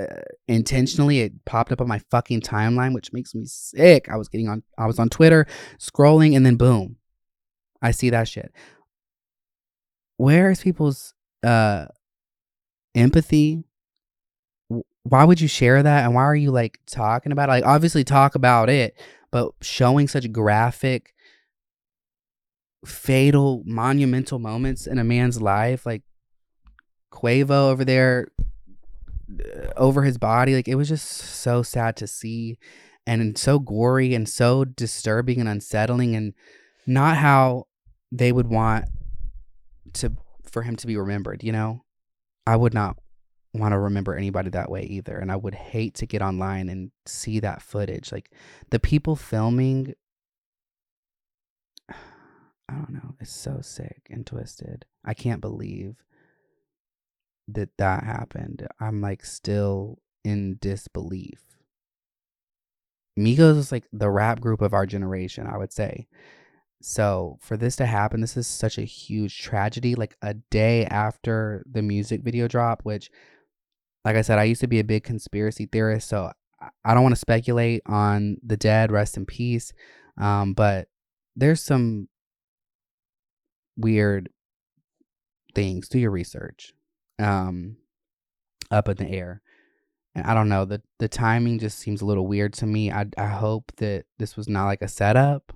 uh, 0.01 0.23
intentionally. 0.47 1.21
It 1.21 1.45
popped 1.45 1.73
up 1.73 1.81
on 1.81 1.89
my 1.89 2.01
fucking 2.11 2.41
timeline 2.41 2.95
which 2.95 3.13
makes 3.13 3.35
me 3.35 3.45
sick. 3.45 4.09
I 4.09 4.17
was 4.17 4.29
getting 4.29 4.49
on 4.49 4.63
i 4.77 4.87
was 4.87 4.99
on 4.99 5.09
twitter 5.09 5.47
scrolling 5.79 6.37
and 6.37 6.47
then 6.47 6.57
boom 6.57 6.97
i 7.83 7.91
see 7.91 8.11
that 8.11 8.29
shit. 8.29 8.53
Where 10.17 10.51
is 10.51 10.61
people's 10.61 11.15
uh 11.43 11.87
empathy? 12.95 13.65
Why 15.05 15.25
would 15.25 15.41
you 15.41 15.49
share 15.49 15.83
that? 15.83 16.05
And 16.05 16.15
why 16.15 16.23
are 16.25 16.37
you 16.37 16.51
like 16.51 16.81
talking 16.87 17.33
about 17.33 17.49
it? 17.49 17.53
Like 17.53 17.67
obviously 17.67 18.05
talk 18.05 18.35
about 18.35 18.69
it 18.69 18.99
but 19.31 19.53
showing 19.61 20.09
such 20.09 20.31
graphic 20.33 21.15
fatal 22.85 23.63
monumental 23.67 24.39
moments 24.39 24.87
in 24.87 24.99
a 24.99 25.05
man's 25.05 25.41
life 25.41 25.85
like 25.85 26.03
Quavo 27.13 27.71
over 27.71 27.85
there 27.85 28.29
uh, 29.31 29.73
over 29.77 30.03
his 30.03 30.19
body. 30.19 30.55
Like 30.55 30.69
it 30.69 30.77
was 30.77 30.89
just 30.89 31.07
so 31.07 31.63
sad 31.63 31.97
to 31.97 32.07
see 32.07 32.59
and 33.07 33.37
so 33.39 33.59
gory 33.59 34.15
and 34.15 34.29
so 34.29 34.65
disturbing 34.65 35.41
and 35.41 35.49
unsettling 35.49 36.15
and 36.15 36.35
not 36.87 37.17
how 37.17 37.67
they 38.13 38.33
would 38.33 38.49
want 38.49 38.87
to 39.95 40.13
for 40.45 40.63
him 40.63 40.77
to 40.77 40.87
be 40.87 40.97
remembered, 40.97 41.43
you 41.43 41.53
know? 41.53 41.85
I 42.47 42.57
would 42.57 42.73
not 42.73 42.97
want 43.53 43.73
to 43.73 43.79
remember 43.79 44.15
anybody 44.15 44.51
that 44.51 44.71
way 44.71 44.83
either 44.83 45.19
and 45.19 45.33
I 45.33 45.37
would 45.37 45.55
hate 45.55 45.95
to 45.95 46.07
get 46.07 46.23
online 46.23 46.69
and 46.69 46.91
see 47.07 47.41
that 47.41 47.63
footage. 47.63 48.13
Like 48.13 48.33
the 48.71 48.79
people 48.79 49.17
filming 49.17 49.95
I 52.69 52.75
don't 52.75 52.91
know, 52.91 53.15
it's 53.21 53.33
so 53.33 53.61
sick 53.63 54.09
and 54.11 54.27
twisted. 54.27 54.85
I 55.05 55.15
can't 55.15 55.41
believe 55.41 55.97
that 57.49 57.71
that 57.79 58.05
happened. 58.05 58.67
I'm 58.79 59.01
like 59.01 59.25
still 59.25 59.99
in 60.25 60.59
disbelief. 60.61 61.41
Migos 63.19 63.57
is 63.57 63.73
like 63.73 63.85
the 63.93 64.11
rap 64.11 64.41
group 64.41 64.61
of 64.61 64.75
our 64.75 64.87
generation, 64.87 65.47
I 65.47 65.57
would 65.57 65.73
say. 65.73 66.07
So 66.81 67.39
for 67.41 67.57
this 67.57 67.75
to 67.77 67.87
happen, 67.87 68.21
this 68.21 68.37
is 68.37 68.47
such 68.47 68.79
a 68.79 68.83
huge 68.83 69.41
tragedy. 69.41 69.95
Like 69.95 70.17
a 70.23 70.35
day 70.35 70.85
after 70.85 71.65
the 71.69 71.83
music 71.83 72.23
video 72.23 72.47
drop, 72.47 72.83
which, 72.85 73.11
like 74.05 74.15
I 74.15 74.23
said, 74.23 74.39
I 74.39 74.45
used 74.45 74.61
to 74.61 74.69
be 74.69 74.79
a 74.79 74.85
big 74.85 75.03
conspiracy 75.03 75.67
theorist, 75.67 76.09
so 76.09 76.31
I 76.85 76.95
don't 76.95 77.03
want 77.03 77.15
to 77.15 77.21
speculate 77.21 77.83
on 77.87 78.37
the 78.45 78.57
dead. 78.57 78.93
Rest 78.93 79.17
in 79.17 79.27
peace. 79.27 79.73
Um, 80.17 80.55
but 80.55 80.89
there's 81.35 81.63
some 81.63 82.09
weird 83.79 84.29
things. 85.55 85.89
Do 85.89 85.99
your 85.99 86.11
research 86.11 86.75
um, 87.19 87.77
up 88.71 88.89
in 88.89 88.97
the 88.97 89.09
air. 89.09 89.41
And 90.15 90.27
I 90.27 90.35
don't 90.35 90.49
know 90.49 90.65
the 90.65 90.83
the 90.99 91.09
timing 91.09 91.59
just 91.59 91.79
seems 91.79 92.01
a 92.01 92.07
little 92.07 92.27
weird 92.27 92.53
to 92.55 92.67
me. 92.67 92.91
I 92.91 93.07
I 93.17 93.27
hope 93.27 93.73
that 93.77 94.05
this 94.19 94.37
was 94.37 94.49
not 94.49 94.67
like 94.67 94.83
a 94.83 94.89
setup. 94.89 95.53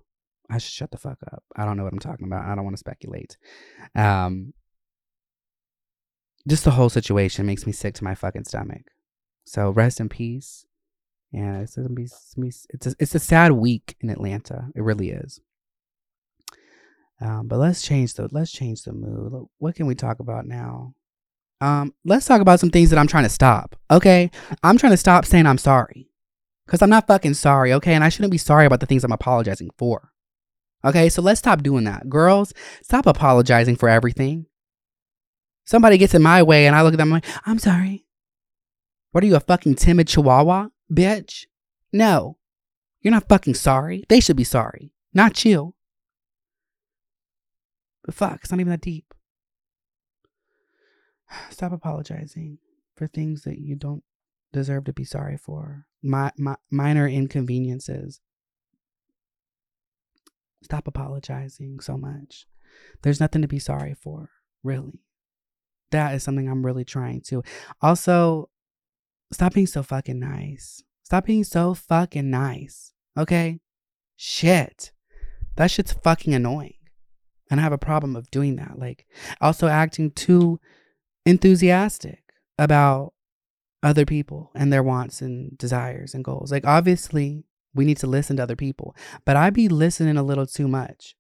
I 0.51 0.59
should 0.59 0.73
shut 0.73 0.91
the 0.91 0.99
fuck 0.99 1.19
up. 1.33 1.43
I 1.57 1.65
don't 1.65 1.77
know 1.77 1.85
what 1.85 1.93
I'm 1.93 1.99
talking 1.99 2.27
about. 2.27 2.45
I 2.45 2.55
don't 2.55 2.65
want 2.65 2.77
to 2.77 2.81
speculate. 2.81 3.37
Um, 3.95 4.53
just 6.47 6.65
the 6.65 6.73
whole 6.73 6.91
situation 6.91 7.47
makes 7.47 7.67
me 7.67 7.73
sick 7.73 7.95
to 7.95 8.05
my 8.05 8.15
fucking 8.15 8.45
stomach. 8.45 8.83
So 9.45 9.71
rest 9.71 10.01
in 10.01 10.09
peace. 10.09 10.67
Yeah, 11.33 11.61
it's 11.61 11.77
gonna 11.77 11.89
be 11.89 12.09
it's 12.71 12.87
a, 12.87 12.95
it's 12.99 13.15
a 13.15 13.19
sad 13.19 13.53
week 13.53 13.97
in 14.01 14.11
Atlanta. 14.11 14.69
It 14.75 14.83
really 14.83 15.11
is. 15.11 15.41
Um, 17.23 17.47
but 17.47 17.59
let's 17.59 17.83
change 17.83 18.15
the 18.15 18.29
let's 18.33 18.51
change 18.51 18.83
the 18.83 18.93
mood. 18.93 19.47
What 19.59 19.77
can 19.77 19.87
we 19.87 19.95
talk 19.95 20.19
about 20.19 20.47
now? 20.47 20.95
Um, 21.61 21.95
let's 22.05 22.27
talk 22.27 22.41
about 22.41 22.59
some 22.59 22.71
things 22.71 22.91
that 22.91 22.99
I'm 22.99 23.07
trying 23.07 23.23
to 23.23 23.29
stop. 23.29 23.77
Okay. 23.91 24.31
I'm 24.65 24.77
trying 24.77 24.93
to 24.93 24.97
stop 24.97 25.25
saying 25.25 25.47
I'm 25.47 25.59
sorry. 25.59 26.09
Cause 26.67 26.83
I'm 26.83 26.91
not 26.91 27.07
fucking 27.07 27.35
sorry. 27.35 27.73
Okay. 27.75 27.95
And 27.95 28.03
I 28.03 28.09
shouldn't 28.09 28.33
be 28.33 28.39
sorry 28.39 28.67
about 28.67 28.81
the 28.81 28.87
things 28.87 29.05
I'm 29.05 29.13
apologizing 29.13 29.71
for. 29.79 30.11
Okay. 30.85 31.09
So 31.09 31.23
let's 31.23 31.39
stop 31.39 31.63
doing 31.63 31.85
that. 31.85 32.09
Girls, 32.09 32.53
stop 32.83 33.07
apologizing 33.07 33.77
for 33.77 33.89
everything. 33.89 34.47
Somebody 35.65 35.99
gets 35.99 36.15
in 36.15 36.23
my 36.23 36.43
way 36.43 36.67
and 36.67 36.75
I 36.75 36.83
look 36.83 36.95
at 36.95 36.99
them 36.99 37.11
like, 37.11 37.25
I'm 37.47 37.61
sorry. 37.61 38.05
What 39.13 39.23
are 39.23 39.29
you, 39.29 39.37
a 39.37 39.41
fucking 39.41 39.77
timid 39.77 40.09
chihuahua? 40.09 40.69
Bitch. 40.93 41.45
No. 41.93 42.39
You're 43.01 43.13
not 43.13 43.29
fucking 43.29 43.55
sorry. 43.55 44.03
They 44.09 44.19
should 44.19 44.37
be 44.37 44.45
sorry. 44.45 44.93
Not 45.15 45.45
you. 45.45 45.75
But 48.05 48.15
fuck, 48.15 48.41
it's 48.43 48.51
not 48.51 48.61
even 48.61 48.71
that 48.71 48.81
deep. 48.81 49.15
Stop 51.51 51.73
apologizing 51.73 52.59
for 52.97 53.07
things 53.07 53.43
that 53.43 53.59
you 53.59 53.77
don't 53.77 54.03
deserve 54.53 54.85
to 54.85 54.93
be 54.93 55.05
sorry 55.05 55.37
for. 55.37 55.87
My, 56.03 56.33
my, 56.37 56.57
minor 56.71 57.07
inconveniences. 57.07 58.21
Stop 60.63 60.87
apologizing 60.87 61.81
so 61.81 61.97
much. 61.97 62.47
There's 63.03 63.21
nothing 63.21 63.43
to 63.43 63.49
be 63.49 63.59
sorry 63.59 63.95
for, 63.95 64.31
really. 64.63 65.01
That 65.91 66.15
is 66.15 66.23
something 66.23 66.49
I'm 66.49 66.65
really 66.65 66.85
trying 66.85 67.21
to. 67.23 67.43
Also, 67.81 68.49
stop 69.33 69.55
being 69.55 69.67
so 69.67 69.83
fucking 69.83 70.19
nice. 70.19 70.83
Stop 71.03 71.27
being 71.27 71.45
so 71.45 71.75
fucking 71.75 72.31
nice. 72.31 72.93
Okay? 73.17 73.61
Shit. 74.17 74.93
That 75.57 75.71
shit's 75.71 75.93
fucking 75.93 76.33
annoying. 76.33 76.75
And 77.53 77.61
I 77.61 77.65
have 77.65 77.73
a 77.73 77.79
problem 77.79 78.17
of 78.17 78.31
doing 78.31 78.57
that. 78.57 78.79
Like, 78.79 79.05
also 79.39 79.67
acting 79.67 80.11
too 80.11 80.59
enthusiastic 81.27 82.23
about 82.59 83.13
other 83.83 84.07
people 84.07 84.51
and 84.55 84.73
their 84.73 84.83
wants 84.83 85.21
and 85.21 85.59
desires 85.59 86.15
and 86.15 86.25
goals. 86.25 86.51
Like, 86.51 86.67
obviously, 86.67 87.45
we 87.75 87.85
need 87.85 87.99
to 87.99 88.07
listen 88.07 88.39
to 88.39 88.43
other 88.43 88.57
people, 88.57 88.97
but 89.27 89.37
I 89.37 89.51
be 89.51 89.69
listening 89.69 90.17
a 90.17 90.23
little 90.23 90.47
too 90.47 90.67
much. 90.67 91.15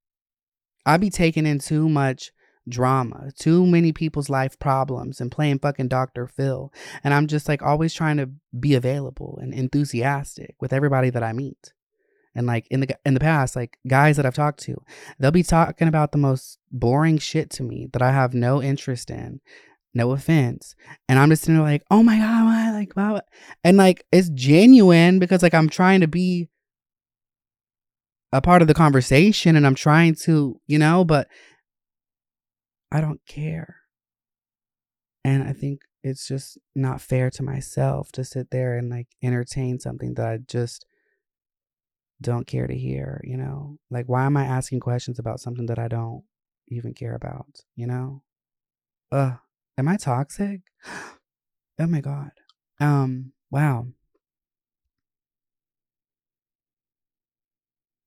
I 0.87 0.97
be 0.97 1.11
taking 1.11 1.45
in 1.45 1.59
too 1.59 1.87
much 1.87 2.33
drama, 2.67 3.31
too 3.39 3.67
many 3.67 3.93
people's 3.93 4.31
life 4.31 4.59
problems, 4.59 5.21
and 5.21 5.31
playing 5.31 5.59
fucking 5.59 5.89
Dr. 5.89 6.27
Phil. 6.27 6.73
And 7.05 7.13
I'm 7.13 7.27
just 7.27 7.47
like 7.47 7.61
always 7.61 7.93
trying 7.93 8.17
to 8.17 8.31
be 8.59 8.75
available 8.75 9.39
and 9.43 9.53
enthusiastic 9.53 10.55
with 10.61 10.73
everybody 10.73 11.11
that 11.11 11.23
I 11.23 11.35
meet. 11.35 11.75
And 12.35 12.47
like 12.47 12.67
in 12.71 12.81
the 12.81 12.97
in 13.05 13.15
the 13.15 13.21
past, 13.21 13.57
like 13.57 13.79
guys 13.87 14.17
that 14.17 14.27
I've 14.27 14.35
talked 14.35 14.61
to, 14.61 14.83
they'll 15.19 15.31
be 15.31 15.43
talking 15.43 15.89
about 15.89 16.13
the 16.13 16.19
most 16.19 16.59
boring 16.71 17.19
shit 17.19 17.51
to 17.51 17.63
me 17.63 17.89
that 17.93 18.03
I 18.03 18.13
have 18.13 18.33
no 18.33 18.63
interest 18.63 19.11
in 19.11 19.41
no 19.95 20.13
offense. 20.13 20.75
And 21.09 21.19
I'm 21.19 21.29
just 21.31 21.43
sitting 21.43 21.57
there 21.57 21.65
like, 21.65 21.83
oh 21.91 22.03
my 22.03 22.19
God? 22.19 22.75
Like, 22.75 22.97
wow. 22.97 23.21
And 23.63 23.77
like, 23.77 24.05
it's 24.11 24.31
genuine 24.31 25.19
because 25.19 25.43
like 25.43 25.55
I'm 25.55 25.69
trying 25.69 26.01
to 26.01 26.09
be 26.09 26.49
a 28.33 28.41
part 28.41 28.63
of 28.63 28.69
the 28.69 28.75
conversation 28.75 29.57
and 29.57 29.67
I'm 29.67 29.75
trying 29.75 30.15
to, 30.23 30.61
you 30.67 30.79
know, 30.79 31.05
but 31.05 31.29
I 32.91 33.01
don't 33.01 33.21
care. 33.27 33.77
And 35.25 35.43
I 35.43 35.53
think 35.53 35.83
it's 36.03 36.27
just 36.27 36.59
not 36.75 37.01
fair 37.01 37.31
to 37.31 37.43
myself 37.43 38.11
to 38.13 38.25
sit 38.25 38.51
there 38.51 38.77
and 38.77 38.91
like 38.91 39.09
entertain 39.23 39.79
something 39.79 40.15
that 40.15 40.27
I 40.27 40.39
just 40.39 40.87
don't 42.23 42.47
care 42.47 42.67
to 42.67 42.75
hear, 42.75 43.21
you 43.25 43.37
know? 43.37 43.79
Like, 43.91 44.07
why 44.09 44.25
am 44.25 44.37
I 44.37 44.45
asking 44.45 44.81
questions 44.81 45.19
about 45.19 45.41
something 45.41 45.67
that 45.67 45.79
I 45.79 45.89
don't 45.89 46.25
even 46.69 46.95
care 46.95 47.15
about, 47.15 47.61
you 47.77 47.87
know? 47.87 48.23
Ugh. 49.13 49.39
Am 49.79 49.89
I 49.89 49.97
toxic? 49.97 50.61
Oh 51.81 51.87
my 51.87 52.01
god. 52.01 52.31
Um, 52.81 53.33
wow. 53.51 53.87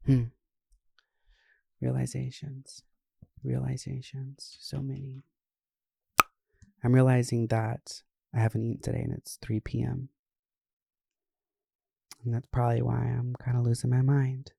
Hmm. 0.05 0.25
Realizations. 1.81 2.83
realizations. 3.43 4.57
So 4.59 4.81
many. 4.81 5.23
I'm 6.83 6.93
realizing 6.93 7.47
that 7.47 8.01
I 8.33 8.39
haven't 8.39 8.63
eaten 8.63 8.81
today 8.81 9.01
and 9.01 9.13
it's 9.13 9.37
3 9.41 9.59
p.m. 9.61 10.09
And 12.25 12.33
that's 12.33 12.47
probably 12.51 12.81
why 12.81 12.95
I'm 12.95 13.35
kind 13.39 13.55
of 13.55 13.63
losing 13.63 13.91
my 13.91 14.01
mind. 14.01 14.51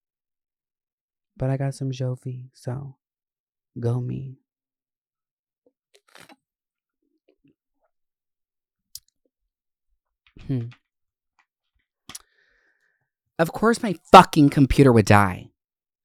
But 1.37 1.51
I 1.51 1.57
got 1.57 1.75
some 1.75 1.91
Jovi, 1.91 2.49
so 2.55 2.97
go 3.79 4.01
me. 4.01 4.39
Hmm. 10.47 10.67
Of 13.39 13.53
course, 13.53 13.83
my 13.83 13.97
fucking 14.13 14.49
computer 14.51 14.93
would 14.93 15.05
die 15.05 15.51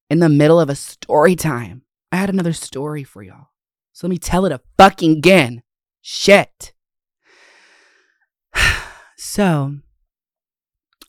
in 0.10 0.20
the 0.20 0.28
middle 0.28 0.60
of 0.60 0.70
a 0.70 0.76
story 0.76 1.36
time. 1.36 1.84
I 2.12 2.18
had 2.18 2.30
another 2.30 2.52
story 2.54 3.04
for 3.04 3.24
y'all. 3.24 3.48
So 3.94 4.08
let 4.08 4.12
me 4.12 4.18
tell 4.18 4.46
it 4.46 4.52
a 4.52 4.62
fucking 4.78 5.18
again. 5.18 5.64
Shit. 6.02 6.74
so, 9.18 9.78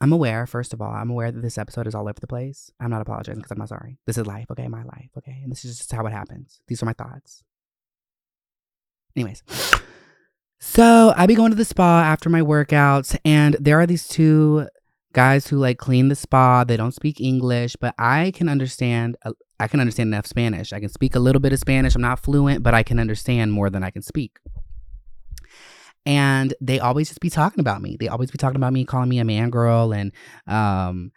I'm 0.03 0.13
aware, 0.13 0.49
first 0.49 0.75
of 0.75 0.83
all, 0.83 0.91
I'm 0.91 1.11
aware 1.11 1.31
that 1.31 1.43
this 1.43 1.57
episode 1.57 1.87
is 1.87 1.95
all 1.95 2.09
over 2.09 2.19
the 2.21 2.27
place. 2.27 2.73
I'm 2.81 2.91
not 2.91 3.03
apologizing 3.03 3.39
because 3.39 3.53
I'm 3.53 3.59
not 3.59 3.69
sorry. 3.69 3.99
This 4.05 4.19
is 4.19 4.27
life, 4.27 4.47
okay? 4.51 4.67
My 4.67 4.83
life, 4.83 5.11
okay? 5.17 5.39
And 5.45 5.53
this 5.53 5.65
is 5.65 5.79
just 5.79 5.93
how 5.93 6.05
it 6.07 6.13
happens. 6.13 6.61
These 6.67 6.83
are 6.83 6.87
my 6.87 6.93
thoughts. 6.93 7.45
Anyways, 9.15 9.45
so 10.59 11.15
I 11.17 11.27
be 11.27 11.37
going 11.37 11.53
to 11.53 11.57
the 11.57 11.65
spa 11.65 12.03
after 12.03 12.29
my 12.29 12.41
workouts, 12.41 13.17
and 13.25 13.57
there 13.61 13.79
are 13.79 13.87
these 13.87 14.09
two 14.09 14.67
guys 15.13 15.47
who 15.47 15.59
like 15.59 15.79
clean 15.79 16.09
the 16.09 16.17
spa. 16.17 16.65
They 16.65 16.77
don't 16.77 16.95
speak 16.95 17.21
English, 17.21 17.77
but 17.77 17.95
I 17.97 18.33
can 18.35 18.49
understand. 18.49 19.17
I 19.61 19.69
can 19.69 19.79
understand 19.79 20.09
enough 20.09 20.27
Spanish. 20.27 20.73
I 20.73 20.81
can 20.81 20.89
speak 20.89 21.15
a 21.15 21.21
little 21.21 21.41
bit 21.41 21.53
of 21.53 21.61
Spanish. 21.61 21.95
I'm 21.95 22.03
not 22.03 22.19
fluent, 22.19 22.65
but 22.65 22.75
I 22.75 22.83
can 22.83 22.99
understand 22.99 23.53
more 23.53 23.71
than 23.71 23.85
I 23.85 23.91
can 23.91 24.03
speak. 24.03 24.39
And 26.05 26.53
they 26.61 26.81
always 26.81 27.09
just 27.09 27.21
be 27.21 27.31
talking 27.31 27.61
about 27.61 27.81
me. 27.81 27.97
They 27.99 28.09
always 28.09 28.31
be 28.31 28.39
talking 28.39 28.57
about 28.57 28.73
me, 28.73 28.85
calling 28.85 29.09
me 29.09 29.19
a 29.19 29.25
man 29.25 29.51
girl 29.51 29.93
and 29.93 30.13
um, 30.47 31.13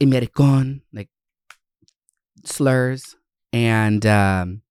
Americon, 0.00 0.82
like 0.92 1.08
slurs. 2.44 3.16
And 3.52 4.04
um, 4.06 4.62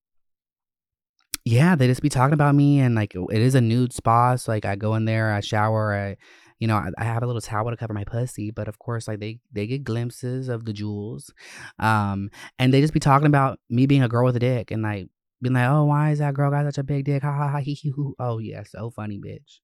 yeah, 1.45 1.75
they 1.75 1.87
just 1.87 2.01
be 2.01 2.09
talking 2.09 2.33
about 2.33 2.55
me 2.55 2.79
and 2.79 2.95
like 2.95 3.15
it 3.15 3.41
is 3.41 3.55
a 3.55 3.61
nude 3.61 3.93
spa. 3.93 4.35
So 4.37 4.51
like 4.51 4.65
I 4.65 4.75
go 4.75 4.95
in 4.95 5.05
there, 5.05 5.33
I 5.33 5.41
shower, 5.41 5.93
I 5.93 6.17
you 6.59 6.67
know, 6.67 6.77
I, 6.77 6.91
I, 6.97 7.03
have 7.03 7.23
a 7.23 7.25
little 7.25 7.41
towel 7.41 7.69
to 7.71 7.75
cover 7.75 7.93
my 7.93 8.05
pussy, 8.05 8.49
but 8.49 8.69
of 8.69 8.79
course, 8.79 9.05
like 9.05 9.19
they 9.19 9.39
they 9.51 9.67
get 9.67 9.83
glimpses 9.83 10.47
of 10.47 10.63
the 10.63 10.71
jewels, 10.71 11.33
um, 11.77 12.29
and 12.57 12.73
they 12.73 12.79
just 12.79 12.93
be 12.93 13.01
talking 13.01 13.27
about 13.27 13.59
me 13.69 13.85
being 13.85 14.01
a 14.01 14.07
girl 14.07 14.23
with 14.23 14.37
a 14.37 14.39
dick 14.39 14.71
and 14.71 14.81
like 14.81 15.09
being 15.43 15.53
like, 15.53 15.69
oh, 15.69 15.85
why 15.85 16.11
is 16.11 16.19
that 16.19 16.33
girl 16.33 16.49
got 16.49 16.65
such 16.65 16.77
a 16.77 16.83
big 16.83 17.05
dick? 17.05 17.21
Ha 17.21 17.31
ha 17.31 17.49
ha 17.49 17.57
he 17.59 17.73
he 17.73 17.89
hoo. 17.89 18.15
Oh 18.17 18.39
yeah, 18.39 18.63
so 18.63 18.89
funny, 18.89 19.19
bitch. 19.19 19.59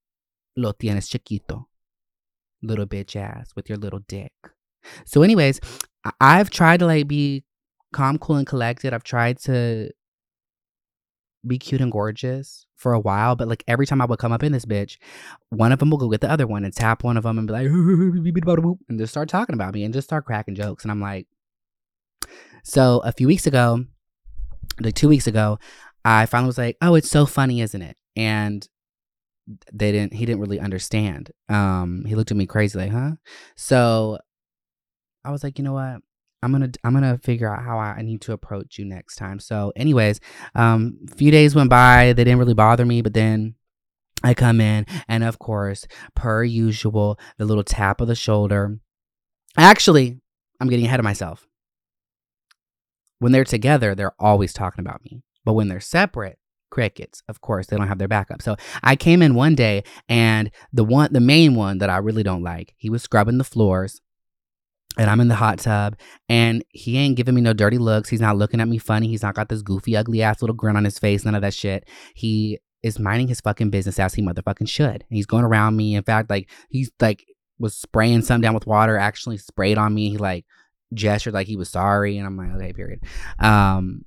Lo 0.55 0.73
tienes 0.73 1.09
chiquito, 1.09 1.67
little 2.61 2.85
bitch 2.85 3.15
ass 3.15 3.51
with 3.55 3.69
your 3.69 3.77
little 3.77 4.01
dick. 4.07 4.33
So, 5.05 5.23
anyways, 5.23 5.59
I've 6.19 6.49
tried 6.49 6.81
to 6.81 6.85
like 6.85 7.07
be 7.07 7.45
calm, 7.93 8.17
cool, 8.19 8.35
and 8.35 8.47
collected. 8.47 8.93
I've 8.93 9.03
tried 9.03 9.39
to 9.39 9.91
be 11.47 11.57
cute 11.57 11.81
and 11.81 11.91
gorgeous 11.91 12.65
for 12.75 12.93
a 12.93 12.99
while, 12.99 13.35
but 13.35 13.47
like 13.47 13.63
every 13.67 13.85
time 13.85 14.01
I 14.01 14.05
would 14.05 14.19
come 14.19 14.33
up 14.33 14.43
in 14.43 14.51
this 14.51 14.65
bitch, 14.65 14.97
one 15.49 15.71
of 15.71 15.79
them 15.79 15.89
will 15.89 15.97
go 15.97 16.09
get 16.09 16.21
the 16.21 16.31
other 16.31 16.45
one 16.45 16.65
and 16.65 16.73
tap 16.73 17.03
one 17.03 17.15
of 17.15 17.23
them 17.23 17.37
and 17.37 17.47
be 17.47 17.53
like, 17.53 17.67
and 18.89 18.99
just 18.99 19.11
start 19.11 19.29
talking 19.29 19.53
about 19.53 19.73
me 19.73 19.83
and 19.85 19.93
just 19.93 20.07
start 20.07 20.25
cracking 20.25 20.55
jokes. 20.55 20.83
And 20.83 20.91
I'm 20.91 21.01
like, 21.01 21.27
so 22.63 22.99
a 23.05 23.13
few 23.13 23.27
weeks 23.27 23.47
ago, 23.47 23.85
like 24.81 24.95
two 24.95 25.09
weeks 25.09 25.27
ago, 25.27 25.59
I 26.05 26.25
finally 26.25 26.47
was 26.47 26.57
like, 26.57 26.77
oh, 26.81 26.95
it's 26.95 27.09
so 27.09 27.25
funny, 27.25 27.61
isn't 27.61 27.81
it? 27.81 27.97
And 28.15 28.67
they 29.73 29.91
didn't, 29.91 30.13
he 30.13 30.25
didn't 30.25 30.41
really 30.41 30.59
understand. 30.59 31.31
Um, 31.47 32.05
he 32.05 32.15
looked 32.15 32.31
at 32.31 32.37
me 32.37 32.45
crazy, 32.45 32.77
like, 32.77 32.91
huh? 32.91 33.11
So 33.55 34.19
I 35.25 35.31
was 35.31 35.43
like, 35.43 35.57
you 35.57 35.63
know 35.63 35.73
what? 35.73 36.01
I'm 36.41 36.51
gonna 36.51 36.71
I'm 36.83 36.93
gonna 36.93 37.17
figure 37.17 37.53
out 37.53 37.63
how 37.63 37.79
I 37.79 38.01
need 38.01 38.21
to 38.21 38.31
approach 38.31 38.77
you 38.77 38.85
next 38.85 39.15
time. 39.15 39.39
So, 39.39 39.73
anyways, 39.75 40.21
um, 40.55 40.99
few 41.15 41.31
days 41.31 41.53
went 41.53 41.69
by. 41.69 42.13
They 42.13 42.23
didn't 42.23 42.39
really 42.39 42.53
bother 42.53 42.85
me, 42.85 43.01
but 43.01 43.13
then 43.13 43.55
I 44.23 44.33
come 44.33 44.61
in, 44.61 44.85
and 45.07 45.23
of 45.23 45.39
course, 45.39 45.85
per 46.15 46.43
usual, 46.43 47.19
the 47.37 47.45
little 47.45 47.63
tap 47.63 47.99
of 47.99 48.07
the 48.07 48.15
shoulder. 48.15 48.79
Actually, 49.57 50.21
I'm 50.61 50.69
getting 50.69 50.85
ahead 50.85 50.99
of 50.99 51.03
myself. 51.03 51.48
When 53.19 53.31
they're 53.31 53.43
together, 53.43 53.95
they're 53.95 54.15
always 54.19 54.53
talking 54.53 54.83
about 54.83 55.03
me. 55.03 55.21
But 55.45 55.53
when 55.53 55.67
they're 55.67 55.79
separate, 55.79 56.39
crickets. 56.69 57.23
Of 57.27 57.41
course, 57.41 57.67
they 57.67 57.77
don't 57.77 57.87
have 57.87 57.97
their 57.97 58.07
backup. 58.07 58.41
So 58.41 58.55
I 58.83 58.95
came 58.95 59.21
in 59.21 59.35
one 59.35 59.55
day 59.55 59.83
and 60.07 60.51
the 60.71 60.83
one 60.83 61.11
the 61.11 61.19
main 61.19 61.55
one 61.55 61.79
that 61.79 61.89
I 61.89 61.97
really 61.97 62.23
don't 62.23 62.43
like, 62.43 62.73
he 62.77 62.89
was 62.89 63.03
scrubbing 63.03 63.37
the 63.37 63.43
floors 63.43 64.01
and 64.97 65.09
I'm 65.09 65.19
in 65.19 65.27
the 65.27 65.35
hot 65.35 65.59
tub 65.59 65.97
and 66.27 66.63
he 66.69 66.97
ain't 66.97 67.15
giving 67.15 67.35
me 67.35 67.41
no 67.41 67.53
dirty 67.53 67.77
looks. 67.77 68.09
He's 68.09 68.21
not 68.21 68.37
looking 68.37 68.61
at 68.61 68.67
me 68.67 68.77
funny. 68.77 69.07
He's 69.07 69.23
not 69.23 69.35
got 69.35 69.49
this 69.49 69.61
goofy, 69.61 69.95
ugly 69.95 70.21
ass 70.21 70.41
little 70.41 70.55
grin 70.55 70.75
on 70.75 70.85
his 70.85 70.99
face, 70.99 71.25
none 71.25 71.35
of 71.35 71.41
that 71.41 71.53
shit. 71.53 71.87
He 72.15 72.59
is 72.81 72.99
minding 72.99 73.27
his 73.27 73.41
fucking 73.41 73.69
business 73.69 73.99
as 73.99 74.13
he 74.13 74.21
motherfucking 74.21 74.69
should. 74.69 75.05
And 75.09 75.17
he's 75.17 75.25
going 75.25 75.43
around 75.43 75.75
me. 75.75 75.95
In 75.95 76.03
fact, 76.03 76.29
like 76.29 76.49
he's 76.69 76.91
like 76.99 77.25
was 77.57 77.75
spraying 77.75 78.21
something 78.21 78.41
down 78.41 78.53
with 78.53 78.67
water, 78.67 78.97
actually 78.97 79.37
sprayed 79.37 79.77
on 79.77 79.93
me. 79.93 80.11
He 80.11 80.17
like 80.17 80.45
gestured 80.93 81.33
like 81.33 81.47
he 81.47 81.55
was 81.55 81.69
sorry. 81.69 82.17
And 82.17 82.25
I'm 82.25 82.37
like, 82.37 82.51
okay, 82.51 82.73
period. 82.73 83.01
Um, 83.39 84.05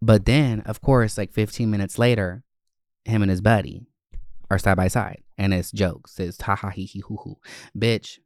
but 0.00 0.24
then 0.24 0.60
of 0.60 0.80
course, 0.80 1.18
like 1.18 1.32
15 1.32 1.70
minutes 1.70 1.98
later, 1.98 2.44
him 3.04 3.22
and 3.22 3.30
his 3.30 3.40
buddy 3.40 3.86
are 4.50 4.58
side 4.58 4.76
by 4.76 4.88
side. 4.88 5.22
And 5.38 5.52
it's 5.52 5.72
jokes. 5.72 6.20
It's 6.20 6.40
ha 6.42 6.56
ha 6.56 6.70
he 6.70 6.84
he 6.84 7.00
hoo 7.00 7.16
hoo. 7.16 7.38
Bitch, 7.76 8.18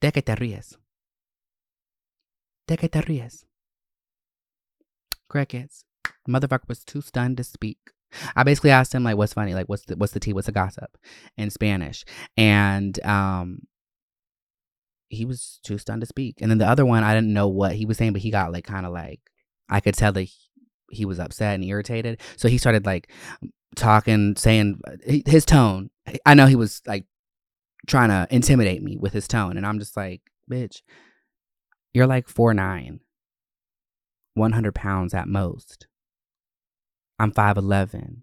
¿De 0.00 0.12
qué 0.12 0.22
te 0.22 0.34
ríes? 0.34 0.78
¿De 2.66 2.76
qué 2.76 2.88
te 2.88 3.02
ríes? 3.02 3.44
Crickets. 5.28 5.84
The 6.24 6.32
motherfucker 6.32 6.68
was 6.68 6.84
too 6.84 7.02
stunned 7.02 7.36
to 7.36 7.44
speak. 7.44 7.78
I 8.34 8.42
basically 8.42 8.70
asked 8.70 8.94
him 8.94 9.04
like, 9.04 9.16
"What's 9.16 9.34
funny? 9.34 9.54
Like, 9.54 9.68
what's 9.68 9.84
the 9.84 9.96
what's 9.96 10.12
the 10.12 10.20
tea? 10.20 10.32
What's 10.32 10.46
the 10.46 10.52
gossip?" 10.52 10.96
in 11.36 11.50
Spanish, 11.50 12.04
and 12.36 13.00
um, 13.04 13.66
he 15.10 15.24
was 15.24 15.58
too 15.64 15.76
stunned 15.76 16.00
to 16.00 16.06
speak. 16.06 16.40
And 16.40 16.50
then 16.50 16.58
the 16.58 16.68
other 16.68 16.86
one, 16.86 17.02
I 17.04 17.14
didn't 17.14 17.34
know 17.34 17.48
what 17.48 17.74
he 17.74 17.84
was 17.84 17.98
saying, 17.98 18.12
but 18.12 18.22
he 18.22 18.30
got 18.30 18.52
like 18.52 18.64
kind 18.64 18.86
of 18.86 18.92
like 18.92 19.20
I 19.68 19.80
could 19.80 19.94
tell 19.94 20.12
that 20.12 20.22
he, 20.22 20.34
he 20.90 21.04
was 21.04 21.18
upset 21.18 21.56
and 21.56 21.64
irritated. 21.64 22.20
So 22.36 22.48
he 22.48 22.58
started 22.58 22.86
like 22.86 23.10
talking, 23.76 24.36
saying 24.36 24.80
uh, 24.86 25.18
his 25.26 25.44
tone. 25.44 25.90
I 26.24 26.34
know 26.34 26.46
he 26.46 26.56
was 26.56 26.80
like 26.86 27.04
trying 27.86 28.08
to 28.08 28.26
intimidate 28.30 28.82
me 28.82 28.96
with 28.96 29.12
his 29.12 29.28
tone. 29.28 29.56
And 29.56 29.66
I'm 29.66 29.80
just 29.80 29.96
like, 29.96 30.22
bitch, 30.50 30.82
you're 31.92 32.06
like 32.06 32.28
four 32.28 32.54
nine, 32.54 33.00
100 34.34 34.74
pounds 34.74 35.12
at 35.12 35.28
most. 35.28 35.88
I'm 37.18 37.32
5'11, 37.32 38.22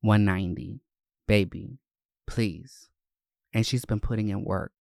190. 0.00 0.80
Baby, 1.26 1.78
please. 2.26 2.88
And 3.52 3.66
she's 3.66 3.84
been 3.84 4.00
putting 4.00 4.28
in 4.28 4.44
work. 4.44 4.72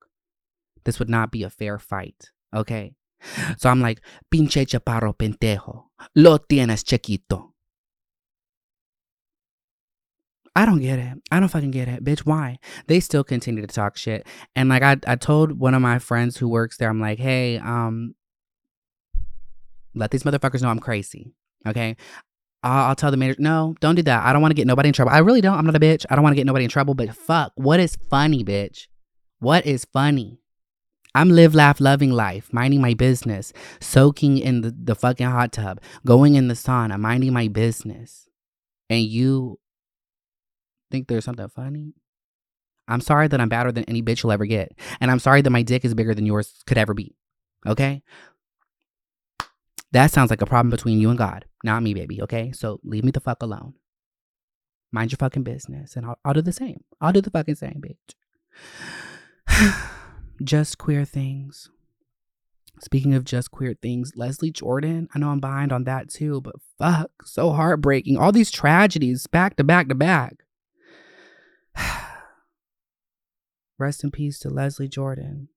This 0.84 1.00
would 1.00 1.10
not 1.10 1.32
be 1.32 1.44
a 1.44 1.50
fair 1.50 1.80
fight, 1.80 2.32
okay? 2.54 2.96
So 3.58 3.70
I'm 3.70 3.82
like, 3.82 4.02
pinche 4.34 4.66
chaparro 4.66 5.16
pentejo, 5.16 5.86
lo 6.16 6.38
tienes 6.38 6.84
chiquito. 6.84 7.54
I 10.56 10.66
don't 10.66 10.82
get 10.82 11.00
it. 11.00 11.18
I 11.32 11.40
don't 11.40 11.50
fucking 11.50 11.72
get 11.72 11.88
it. 11.88 12.04
Bitch, 12.04 12.20
why? 12.20 12.60
They 12.88 13.00
still 13.00 13.24
continue 13.24 13.66
to 13.66 13.74
talk 13.74 13.98
shit. 13.98 14.28
And 14.56 14.70
like 14.70 14.84
I 14.84 14.98
I 15.08 15.16
told 15.16 15.60
one 15.60 15.74
of 15.74 15.82
my 15.82 15.98
friends 15.98 16.38
who 16.38 16.48
works 16.48 16.78
there, 16.78 16.90
I'm 16.90 17.02
like, 17.02 17.18
hey, 17.18 17.58
um, 17.58 18.14
let 19.96 20.12
these 20.12 20.24
motherfuckers 20.24 20.62
know 20.62 20.70
I'm 20.70 20.80
crazy. 20.80 21.34
Okay. 21.66 21.96
I'll, 22.66 22.96
tell 22.96 23.12
the 23.12 23.18
manager, 23.18 23.42
no, 23.42 23.76
don't 23.82 23.96
do 23.96 24.04
that. 24.04 24.24
I 24.24 24.32
don't 24.32 24.42
want 24.42 24.52
to 24.52 24.56
get 24.56 24.68
nobody 24.68 24.88
in 24.88 24.94
trouble. 24.94 25.12
I 25.12 25.18
really 25.18 25.42
don't. 25.42 25.58
I'm 25.58 25.66
not 25.66 25.76
a 25.76 25.80
bitch. 25.82 26.06
I 26.10 26.16
don't 26.16 26.24
want 26.24 26.32
to 26.32 26.38
get 26.38 26.46
nobody 26.46 26.64
in 26.64 26.70
trouble, 26.70 26.94
but 26.94 27.14
fuck, 27.14 27.52
what 27.56 27.82
is 27.82 27.98
funny, 28.10 28.42
bitch? 28.42 28.88
What 29.40 29.66
is 29.66 29.86
funny? 29.92 30.40
I'm 31.16 31.30
live, 31.30 31.54
laugh, 31.54 31.80
loving 31.80 32.12
life, 32.12 32.52
minding 32.52 32.82
my 32.82 32.96
business, 32.96 33.54
soaking 33.80 34.40
in 34.40 34.62
the, 34.62 34.76
the 34.76 34.96
fucking 34.96 35.28
hot 35.28 35.52
tub, 35.52 35.80
going 36.06 36.36
in 36.36 36.48
the 36.48 36.56
sauna, 36.56 37.00
minding 37.00 37.34
my 37.34 37.48
business. 37.48 38.28
And 38.90 39.04
you 39.04 39.60
think 40.90 41.08
there's 41.08 41.26
something 41.26 41.48
funny? 41.50 41.94
I'm 42.88 43.02
sorry 43.02 43.28
that 43.28 43.40
I'm 43.40 43.50
badder 43.50 43.72
than 43.72 43.84
any 43.86 44.02
bitch 44.02 44.24
you'll 44.24 44.32
ever 44.32 44.46
get. 44.46 44.72
And 45.00 45.12
I'm 45.12 45.20
sorry 45.20 45.42
that 45.42 45.50
my 45.50 45.62
dick 45.62 45.86
is 45.86 45.94
bigger 45.94 46.16
than 46.16 46.26
yours 46.26 46.64
could 46.66 46.78
ever 46.78 46.94
be. 46.94 47.16
Okay? 47.66 48.02
That 49.92 50.12
sounds 50.12 50.32
like 50.32 50.42
a 50.42 50.48
problem 50.48 50.72
between 50.72 51.00
you 51.00 51.10
and 51.10 51.18
God, 51.18 51.46
not 51.64 51.84
me, 51.84 51.94
baby. 51.94 52.22
Okay? 52.24 52.52
So 52.52 52.80
leave 52.84 53.04
me 53.04 53.12
the 53.12 53.20
fuck 53.20 53.44
alone. 53.44 53.76
Mind 54.92 55.12
your 55.12 55.18
fucking 55.18 55.44
business. 55.44 55.96
And 55.96 56.08
I'll, 56.08 56.20
I'll 56.26 56.34
do 56.34 56.42
the 56.42 56.52
same. 56.52 56.84
I'll 57.00 57.14
do 57.14 57.22
the 57.22 57.30
fucking 57.30 57.56
same, 57.56 57.82
bitch. 57.82 58.16
Just 60.42 60.78
queer 60.78 61.06
things. 61.06 61.70
Speaking 62.82 63.14
of 63.14 63.24
just 63.24 63.52
queer 63.52 63.76
things, 63.80 64.14
Leslie 64.16 64.52
Jordan, 64.52 65.08
I 65.14 65.20
know 65.20 65.30
I'm 65.30 65.40
behind 65.40 65.72
on 65.72 65.84
that 65.84 66.10
too, 66.10 66.42
but 66.42 66.56
fuck, 66.78 67.12
so 67.24 67.52
heartbreaking. 67.52 68.18
All 68.18 68.32
these 68.32 68.52
tragedies 68.52 69.28
back 69.28 69.56
to 69.58 69.64
back 69.64 69.88
to 69.90 69.96
back. 69.96 70.38
Rest 73.78 74.04
in 74.04 74.12
peace 74.12 74.40
to 74.40 74.50
Leslie 74.50 74.88
Jordan. 74.88 75.50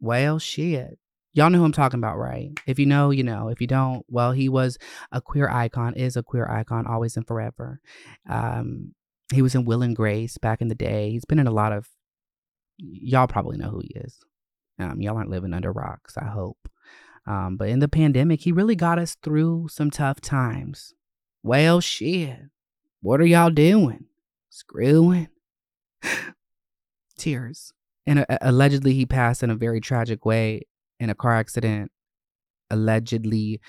Well, 0.00 0.38
shit. 0.38 0.98
Y'all 1.34 1.50
know 1.50 1.58
who 1.58 1.64
I'm 1.64 1.72
talking 1.72 1.98
about, 1.98 2.18
right? 2.18 2.50
If 2.66 2.78
you 2.78 2.86
know, 2.86 3.10
you 3.10 3.22
know. 3.22 3.48
If 3.48 3.60
you 3.60 3.66
don't, 3.66 4.04
well, 4.08 4.32
he 4.32 4.48
was 4.48 4.78
a 5.12 5.20
queer 5.20 5.48
icon, 5.48 5.94
is 5.94 6.16
a 6.16 6.22
queer 6.22 6.48
icon, 6.50 6.86
always 6.86 7.16
and 7.16 7.26
forever. 7.26 7.80
Um, 8.28 8.94
he 9.32 9.42
was 9.42 9.54
in 9.54 9.64
Will 9.64 9.82
and 9.82 9.94
Grace 9.94 10.38
back 10.38 10.60
in 10.60 10.68
the 10.68 10.74
day. 10.74 11.10
He's 11.10 11.24
been 11.24 11.38
in 11.38 11.46
a 11.46 11.52
lot 11.52 11.72
of. 11.72 11.88
Y'all 12.78 13.26
probably 13.26 13.58
know 13.58 13.70
who 13.70 13.80
he 13.80 13.92
is. 13.96 14.18
Um, 14.78 15.00
y'all 15.00 15.16
aren't 15.16 15.30
living 15.30 15.52
under 15.52 15.72
rocks, 15.72 16.16
I 16.16 16.26
hope. 16.26 16.68
Um, 17.26 17.56
but 17.56 17.68
in 17.68 17.80
the 17.80 17.88
pandemic, 17.88 18.40
he 18.40 18.52
really 18.52 18.76
got 18.76 18.98
us 18.98 19.16
through 19.22 19.68
some 19.70 19.90
tough 19.90 20.20
times. 20.20 20.94
Well, 21.42 21.80
shit. 21.80 22.38
What 23.02 23.20
are 23.20 23.26
y'all 23.26 23.50
doing? 23.50 24.06
Screwing? 24.50 25.28
Tears. 27.18 27.72
And 28.06 28.20
uh, 28.20 28.38
allegedly, 28.40 28.94
he 28.94 29.04
passed 29.04 29.42
in 29.42 29.50
a 29.50 29.56
very 29.56 29.80
tragic 29.80 30.24
way 30.24 30.62
in 30.98 31.10
a 31.10 31.14
car 31.14 31.36
accident. 31.36 31.92
Allegedly, 32.70 33.60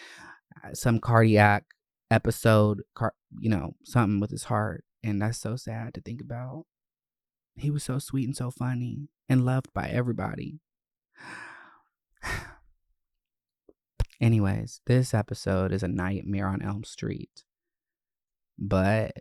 uh, 0.63 0.73
some 0.73 0.99
cardiac 0.99 1.65
episode, 2.11 2.81
car, 2.95 3.13
you 3.39 3.49
know, 3.49 3.75
something 3.83 4.19
with 4.19 4.31
his 4.31 4.45
heart. 4.45 4.83
And 5.03 5.21
that's 5.21 5.37
so 5.37 5.55
sad 5.55 5.93
to 5.95 6.01
think 6.01 6.21
about. 6.21 6.65
He 7.59 7.71
was 7.71 7.83
so 7.83 7.99
sweet 7.99 8.25
and 8.25 8.35
so 8.35 8.51
funny 8.51 9.09
and 9.27 9.45
loved 9.45 9.73
by 9.73 9.89
everybody. 9.89 10.61
Anyways, 14.21 14.81
this 14.87 15.13
episode 15.13 15.71
is 15.73 15.83
a 15.83 15.87
nightmare 15.87 16.47
on 16.47 16.61
Elm 16.61 16.83
Street. 16.85 17.43
But 18.57 19.11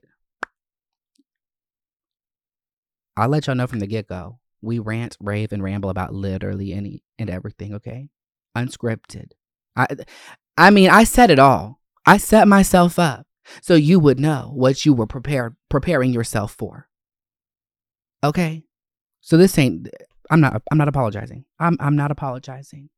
I'll 3.16 3.28
let 3.28 3.47
y'all 3.47 3.57
know 3.57 3.66
from 3.66 3.80
the 3.80 3.86
get 3.86 4.07
go. 4.07 4.39
We 4.62 4.78
rant, 4.78 5.16
rave, 5.20 5.53
and 5.53 5.62
ramble 5.62 5.91
about 5.91 6.14
literally 6.14 6.72
any 6.72 7.03
and 7.18 7.28
everything, 7.28 7.74
okay? 7.74 8.09
Unscripted. 8.57 9.32
I 9.76 9.86
I 10.57 10.70
mean, 10.70 10.91
I 10.91 11.05
said 11.05 11.30
it 11.30 11.39
all. 11.39 11.80
I 12.07 12.16
set 12.16 12.49
myself 12.49 12.99
up 12.99 13.26
so 13.62 13.74
you 13.74 14.01
would 14.01 14.18
know 14.18 14.51
what 14.55 14.84
you 14.84 14.93
were 14.93 15.07
prepared 15.07 15.57
preparing 15.68 16.12
yourself 16.12 16.53
for. 16.53 16.88
Okay? 18.25 18.64
So 19.21 19.37
this 19.37 19.59
ain't 19.59 19.89
I'm 20.31 20.41
not 20.41 20.62
I'm 20.71 20.79
not 20.79 20.89
apologizing. 20.89 21.45
I'm 21.59 21.77
I'm 21.81 21.97
not 21.97 22.11
apologizing. 22.11 22.91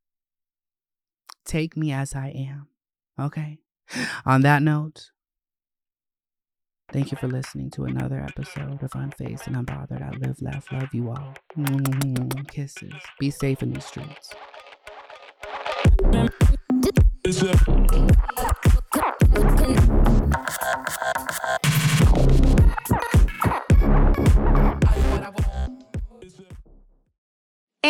Take 1.45 1.75
me 1.75 1.91
as 1.91 2.15
I 2.15 2.27
am. 2.29 2.67
Okay? 3.19 3.59
On 4.25 4.41
that 4.41 4.61
note, 4.61 5.11
thank 6.91 7.11
you 7.11 7.17
for 7.17 7.27
listening 7.27 7.69
to 7.71 7.85
another 7.85 8.19
episode 8.19 8.81
of 8.83 8.91
Unfazed 8.91 9.47
and 9.47 9.55
Unbothered. 9.55 10.01
I 10.01 10.11
live, 10.17 10.41
laugh, 10.41 10.71
love 10.71 10.93
you 10.93 11.09
all. 11.09 11.33
Mm-hmm. 11.57 12.43
Kisses. 12.43 12.93
Be 13.19 13.31
safe 13.31 13.61
in 13.63 13.73
these 13.73 13.85
streets. 13.85 14.33